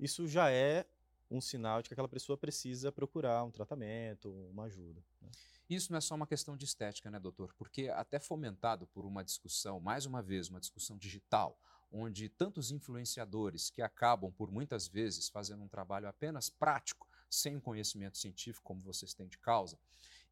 isso 0.00 0.26
já 0.26 0.50
é 0.50 0.84
um 1.32 1.40
sinal 1.40 1.82
de 1.82 1.88
que 1.88 1.94
aquela 1.94 2.08
pessoa 2.08 2.36
precisa 2.36 2.92
procurar 2.92 3.42
um 3.44 3.50
tratamento, 3.50 4.30
uma 4.50 4.64
ajuda. 4.64 5.02
Né? 5.20 5.30
Isso 5.68 5.90
não 5.90 5.98
é 5.98 6.00
só 6.00 6.14
uma 6.14 6.26
questão 6.26 6.56
de 6.56 6.64
estética, 6.64 7.10
né, 7.10 7.18
doutor? 7.18 7.54
Porque 7.54 7.88
até 7.88 8.18
fomentado 8.18 8.86
por 8.88 9.06
uma 9.06 9.24
discussão, 9.24 9.80
mais 9.80 10.04
uma 10.04 10.22
vez, 10.22 10.48
uma 10.48 10.60
discussão 10.60 10.98
digital, 10.98 11.58
onde 11.90 12.28
tantos 12.28 12.70
influenciadores 12.70 13.70
que 13.70 13.80
acabam 13.80 14.30
por 14.32 14.50
muitas 14.50 14.86
vezes 14.86 15.28
fazendo 15.28 15.62
um 15.62 15.68
trabalho 15.68 16.08
apenas 16.08 16.50
prático, 16.50 17.08
sem 17.30 17.58
conhecimento 17.58 18.18
científico, 18.18 18.64
como 18.64 18.80
vocês 18.80 19.14
têm 19.14 19.26
de 19.26 19.38
causa, 19.38 19.78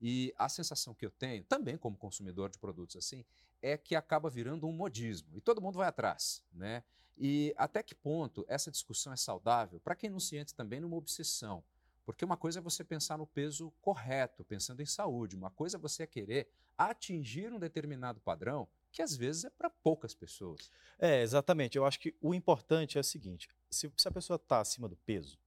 e 0.01 0.35
a 0.37 0.49
sensação 0.49 0.95
que 0.95 1.05
eu 1.05 1.11
tenho, 1.11 1.45
também 1.45 1.77
como 1.77 1.97
consumidor 1.97 2.51
de 2.51 2.59
produtos 2.59 2.97
assim, 2.97 3.25
é 3.63 3.77
que 3.77 3.95
acaba 3.95 4.31
virando 4.31 4.67
um 4.67 4.73
modismo 4.73 5.37
e 5.37 5.41
todo 5.41 5.61
mundo 5.61 5.79
vai 5.79 5.89
atrás, 5.89 6.43
né? 6.53 6.83
E 7.17 7.55
até 7.57 7.83
que 7.83 7.95
ponto 7.95 8.45
essa 8.49 8.71
discussão 8.71 9.13
é 9.13 9.17
saudável 9.17 9.79
para 9.81 9.95
quem 9.95 10.09
não 10.09 10.21
se 10.21 10.37
entra 10.37 10.55
também 10.55 10.81
numa 10.81 10.97
obsessão? 10.97 11.63
Porque 12.05 12.25
uma 12.25 12.37
coisa 12.37 12.59
é 12.59 12.63
você 12.63 12.83
pensar 12.83 13.19
no 13.19 13.27
peso 13.27 13.71
correto, 13.81 14.45
pensando 14.45 14.81
em 14.81 14.87
saúde, 14.87 15.37
uma 15.37 15.51
coisa 15.51 15.77
é 15.77 15.81
você 15.81 16.07
querer 16.07 16.49
atingir 16.77 17.53
um 17.53 17.59
determinado 17.59 18.21
padrão 18.21 18.67
que 18.91 19.03
às 19.03 19.17
vezes 19.17 19.45
é 19.45 19.51
para 19.51 19.71
poucas 19.71 20.15
pessoas. 20.15 20.71
É, 20.99 21.23
exatamente. 21.23 21.77
Eu 21.77 21.85
acho 21.85 22.01
que 22.01 22.15
o 22.21 22.35
importante 22.35 22.97
é 22.97 23.01
o 23.01 23.05
seguinte: 23.05 23.49
se, 23.71 23.93
se 23.97 24.09
a 24.09 24.11
pessoa 24.11 24.37
está 24.37 24.61
acima 24.61 24.89
do 24.89 24.97
peso, 24.97 25.39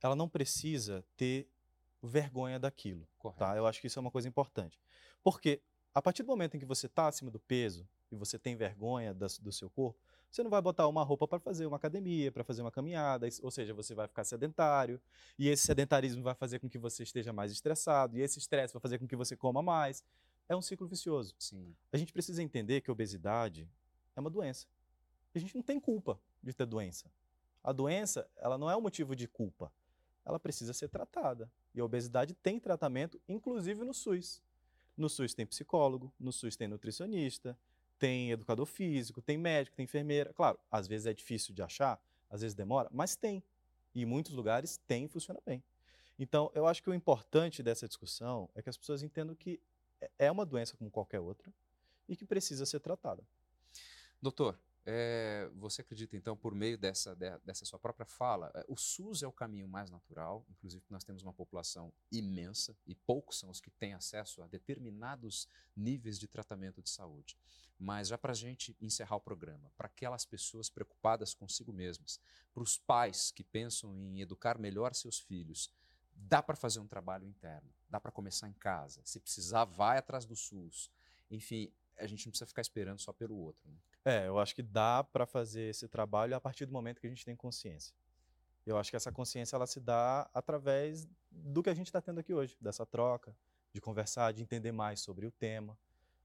ela 0.00 0.16
não 0.16 0.28
precisa 0.28 1.04
ter 1.16 1.48
vergonha 2.02 2.58
daquilo. 2.58 3.06
Correto. 3.18 3.38
Tá? 3.38 3.56
Eu 3.56 3.66
acho 3.66 3.80
que 3.80 3.88
isso 3.88 3.98
é 3.98 4.00
uma 4.00 4.10
coisa 4.10 4.28
importante. 4.28 4.80
Porque 5.22 5.60
a 5.94 6.02
partir 6.02 6.22
do 6.22 6.26
momento 6.26 6.56
em 6.56 6.60
que 6.60 6.66
você 6.66 6.86
está 6.86 7.08
acima 7.08 7.30
do 7.30 7.38
peso 7.38 7.88
e 8.10 8.16
você 8.16 8.38
tem 8.38 8.56
vergonha 8.56 9.14
do 9.14 9.52
seu 9.52 9.68
corpo, 9.70 9.98
você 10.30 10.42
não 10.42 10.50
vai 10.50 10.60
botar 10.60 10.86
uma 10.86 11.02
roupa 11.02 11.26
para 11.26 11.38
fazer 11.38 11.66
uma 11.66 11.76
academia, 11.76 12.30
para 12.30 12.44
fazer 12.44 12.60
uma 12.60 12.70
caminhada, 12.70 13.26
ou 13.42 13.50
seja, 13.50 13.72
você 13.72 13.94
vai 13.94 14.06
ficar 14.06 14.24
sedentário, 14.24 15.00
e 15.38 15.48
esse 15.48 15.64
sedentarismo 15.64 16.22
vai 16.22 16.34
fazer 16.34 16.58
com 16.58 16.68
que 16.68 16.78
você 16.78 17.02
esteja 17.02 17.32
mais 17.32 17.50
estressado, 17.50 18.16
e 18.16 18.20
esse 18.20 18.38
estresse 18.38 18.74
vai 18.74 18.80
fazer 18.80 18.98
com 18.98 19.06
que 19.06 19.16
você 19.16 19.36
coma 19.36 19.62
mais. 19.62 20.04
É 20.48 20.54
um 20.54 20.62
ciclo 20.62 20.86
vicioso. 20.86 21.34
Sim. 21.38 21.74
A 21.92 21.96
gente 21.96 22.12
precisa 22.12 22.42
entender 22.42 22.80
que 22.80 22.90
a 22.90 22.92
obesidade 22.92 23.68
é 24.14 24.20
uma 24.20 24.30
doença. 24.30 24.66
A 25.34 25.38
gente 25.38 25.54
não 25.54 25.62
tem 25.62 25.78
culpa 25.78 26.20
de 26.42 26.52
ter 26.52 26.66
doença. 26.66 27.10
A 27.62 27.72
doença, 27.72 28.28
ela 28.36 28.56
não 28.56 28.70
é 28.70 28.76
um 28.76 28.80
motivo 28.80 29.14
de 29.14 29.26
culpa. 29.28 29.72
Ela 30.24 30.38
precisa 30.38 30.72
ser 30.72 30.88
tratada. 30.88 31.50
E 31.74 31.80
a 31.80 31.84
obesidade 31.84 32.34
tem 32.34 32.58
tratamento, 32.58 33.20
inclusive 33.28 33.84
no 33.84 33.94
SUS. 33.94 34.42
No 34.98 35.08
SUS 35.08 35.32
tem 35.32 35.46
psicólogo, 35.46 36.12
no 36.18 36.32
SUS 36.32 36.56
tem 36.56 36.66
nutricionista, 36.66 37.56
tem 37.98 38.32
educador 38.32 38.66
físico, 38.66 39.22
tem 39.22 39.38
médico, 39.38 39.76
tem 39.76 39.84
enfermeira. 39.84 40.32
Claro, 40.34 40.58
às 40.70 40.88
vezes 40.88 41.06
é 41.06 41.14
difícil 41.14 41.54
de 41.54 41.62
achar, 41.62 42.02
às 42.28 42.40
vezes 42.40 42.54
demora, 42.54 42.88
mas 42.92 43.14
tem. 43.14 43.42
E 43.94 44.02
em 44.02 44.04
muitos 44.04 44.32
lugares 44.32 44.76
tem 44.86 45.04
e 45.04 45.08
funciona 45.08 45.40
bem. 45.46 45.62
Então, 46.18 46.50
eu 46.52 46.66
acho 46.66 46.82
que 46.82 46.90
o 46.90 46.94
importante 46.94 47.62
dessa 47.62 47.86
discussão 47.86 48.50
é 48.54 48.60
que 48.60 48.68
as 48.68 48.76
pessoas 48.76 49.02
entendam 49.04 49.36
que 49.36 49.60
é, 50.00 50.10
é 50.18 50.30
uma 50.30 50.44
doença 50.44 50.76
como 50.76 50.90
qualquer 50.90 51.20
outra 51.20 51.52
e 52.08 52.16
que 52.16 52.24
precisa 52.24 52.66
ser 52.66 52.80
tratada. 52.80 53.22
Doutor, 54.20 54.58
é, 54.90 55.50
você 55.56 55.82
acredita, 55.82 56.16
então, 56.16 56.34
por 56.34 56.54
meio 56.54 56.78
dessa, 56.78 57.14
dessa 57.44 57.66
sua 57.66 57.78
própria 57.78 58.06
fala, 58.06 58.50
é, 58.54 58.64
o 58.66 58.74
SUS 58.74 59.22
é 59.22 59.26
o 59.26 59.32
caminho 59.32 59.68
mais 59.68 59.90
natural, 59.90 60.46
inclusive 60.48 60.82
nós 60.88 61.04
temos 61.04 61.22
uma 61.22 61.34
população 61.34 61.92
imensa 62.10 62.74
e 62.86 62.94
poucos 62.94 63.38
são 63.38 63.50
os 63.50 63.60
que 63.60 63.70
têm 63.70 63.92
acesso 63.92 64.42
a 64.42 64.46
determinados 64.46 65.46
níveis 65.76 66.18
de 66.18 66.26
tratamento 66.26 66.82
de 66.82 66.88
saúde. 66.88 67.36
Mas 67.78 68.08
já 68.08 68.16
para 68.16 68.32
a 68.32 68.34
gente 68.34 68.74
encerrar 68.80 69.16
o 69.16 69.20
programa, 69.20 69.70
para 69.76 69.88
aquelas 69.88 70.24
pessoas 70.24 70.70
preocupadas 70.70 71.34
consigo 71.34 71.70
mesmas, 71.70 72.18
para 72.54 72.62
os 72.62 72.78
pais 72.78 73.30
que 73.30 73.44
pensam 73.44 73.94
em 73.94 74.22
educar 74.22 74.58
melhor 74.58 74.94
seus 74.94 75.20
filhos, 75.20 75.70
dá 76.14 76.42
para 76.42 76.56
fazer 76.56 76.80
um 76.80 76.86
trabalho 76.86 77.26
interno, 77.26 77.70
dá 77.90 78.00
para 78.00 78.10
começar 78.10 78.48
em 78.48 78.54
casa. 78.54 79.02
Se 79.04 79.20
precisar, 79.20 79.66
vai 79.66 79.98
atrás 79.98 80.24
do 80.24 80.34
SUS. 80.34 80.90
Enfim, 81.30 81.70
a 81.98 82.06
gente 82.06 82.24
não 82.24 82.30
precisa 82.30 82.48
ficar 82.48 82.62
esperando 82.62 83.00
só 83.00 83.12
pelo 83.12 83.36
outro. 83.36 83.68
Né? 83.68 83.76
É, 84.08 84.26
eu 84.26 84.38
acho 84.38 84.54
que 84.54 84.62
dá 84.62 85.04
para 85.04 85.26
fazer 85.26 85.68
esse 85.68 85.86
trabalho 85.86 86.34
a 86.34 86.40
partir 86.40 86.64
do 86.64 86.72
momento 86.72 86.98
que 86.98 87.06
a 87.06 87.10
gente 87.10 87.26
tem 87.26 87.36
consciência. 87.36 87.94
Eu 88.64 88.78
acho 88.78 88.88
que 88.88 88.96
essa 88.96 89.12
consciência 89.12 89.54
ela 89.54 89.66
se 89.66 89.78
dá 89.80 90.30
através 90.32 91.06
do 91.30 91.62
que 91.62 91.68
a 91.68 91.74
gente 91.74 91.88
está 91.88 92.00
tendo 92.00 92.18
aqui 92.18 92.32
hoje, 92.32 92.56
dessa 92.58 92.86
troca, 92.86 93.36
de 93.70 93.82
conversar, 93.82 94.32
de 94.32 94.42
entender 94.42 94.72
mais 94.72 95.00
sobre 95.00 95.26
o 95.26 95.30
tema. 95.30 95.78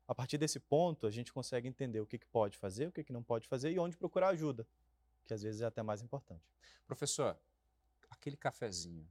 A 0.07 0.15
partir 0.15 0.37
desse 0.37 0.61
ponto, 0.61 1.05
a 1.05 1.11
gente 1.11 1.33
consegue 1.33 1.67
entender 1.67 1.99
o 1.99 2.05
que, 2.05 2.17
que 2.17 2.25
pode 2.27 2.57
fazer, 2.57 2.87
o 2.87 2.91
que, 2.93 3.03
que 3.03 3.11
não 3.11 3.21
pode 3.21 3.49
fazer 3.49 3.69
e 3.73 3.77
onde 3.77 3.97
procurar 3.97 4.29
ajuda, 4.29 4.65
que 5.25 5.33
às 5.33 5.41
vezes 5.41 5.59
é 5.59 5.65
até 5.65 5.83
mais 5.83 6.01
importante. 6.01 6.55
Professor, 6.87 7.37
aquele 8.09 8.37
cafezinho 8.37 9.05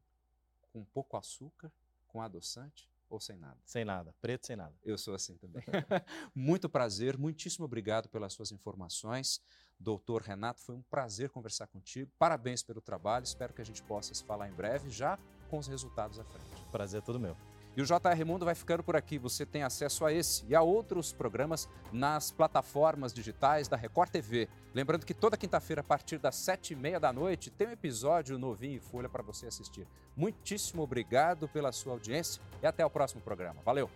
com 0.72 0.82
pouco 0.82 1.18
açúcar, 1.18 1.70
com 2.08 2.22
adoçante, 2.22 2.90
ou 3.12 3.20
sem 3.20 3.36
nada? 3.36 3.58
Sem 3.64 3.84
nada, 3.84 4.14
preto 4.20 4.46
sem 4.46 4.56
nada. 4.56 4.74
Eu 4.82 4.96
sou 4.96 5.14
assim 5.14 5.36
também. 5.36 5.62
Muito 6.34 6.68
prazer, 6.68 7.18
muitíssimo 7.18 7.66
obrigado 7.66 8.08
pelas 8.08 8.32
suas 8.32 8.50
informações. 8.50 9.40
Doutor 9.78 10.22
Renato, 10.22 10.60
foi 10.62 10.74
um 10.74 10.82
prazer 10.82 11.28
conversar 11.28 11.66
contigo. 11.66 12.10
Parabéns 12.18 12.62
pelo 12.62 12.80
trabalho, 12.80 13.24
espero 13.24 13.52
que 13.52 13.60
a 13.60 13.64
gente 13.64 13.82
possa 13.82 14.14
se 14.14 14.24
falar 14.24 14.48
em 14.48 14.52
breve, 14.52 14.88
já 14.88 15.18
com 15.50 15.58
os 15.58 15.66
resultados 15.66 16.18
à 16.18 16.24
frente. 16.24 16.64
Prazer 16.70 17.02
é 17.02 17.04
todo 17.04 17.20
meu. 17.20 17.36
E 17.76 17.82
o 17.82 17.86
JR 17.86 18.24
Mundo 18.26 18.44
vai 18.44 18.54
ficando 18.54 18.82
por 18.82 18.96
aqui. 18.96 19.18
Você 19.18 19.46
tem 19.46 19.62
acesso 19.62 20.04
a 20.04 20.12
esse 20.12 20.44
e 20.46 20.54
a 20.54 20.62
outros 20.62 21.12
programas 21.12 21.68
nas 21.90 22.30
plataformas 22.30 23.12
digitais 23.12 23.66
da 23.66 23.76
Record 23.76 24.10
TV. 24.10 24.48
Lembrando 24.74 25.04
que 25.04 25.12
toda 25.12 25.36
quinta-feira, 25.36 25.80
a 25.80 25.84
partir 25.84 26.18
das 26.18 26.34
sete 26.36 26.72
e 26.72 26.76
meia 26.76 26.98
da 26.98 27.12
noite, 27.12 27.50
tem 27.50 27.68
um 27.68 27.72
episódio 27.72 28.38
novinho 28.38 28.76
em 28.76 28.80
folha 28.80 29.08
para 29.08 29.22
você 29.22 29.46
assistir. 29.46 29.86
Muitíssimo 30.16 30.82
obrigado 30.82 31.46
pela 31.46 31.72
sua 31.72 31.92
audiência 31.92 32.42
e 32.62 32.66
até 32.66 32.84
o 32.84 32.90
próximo 32.90 33.20
programa. 33.20 33.60
Valeu! 33.62 33.90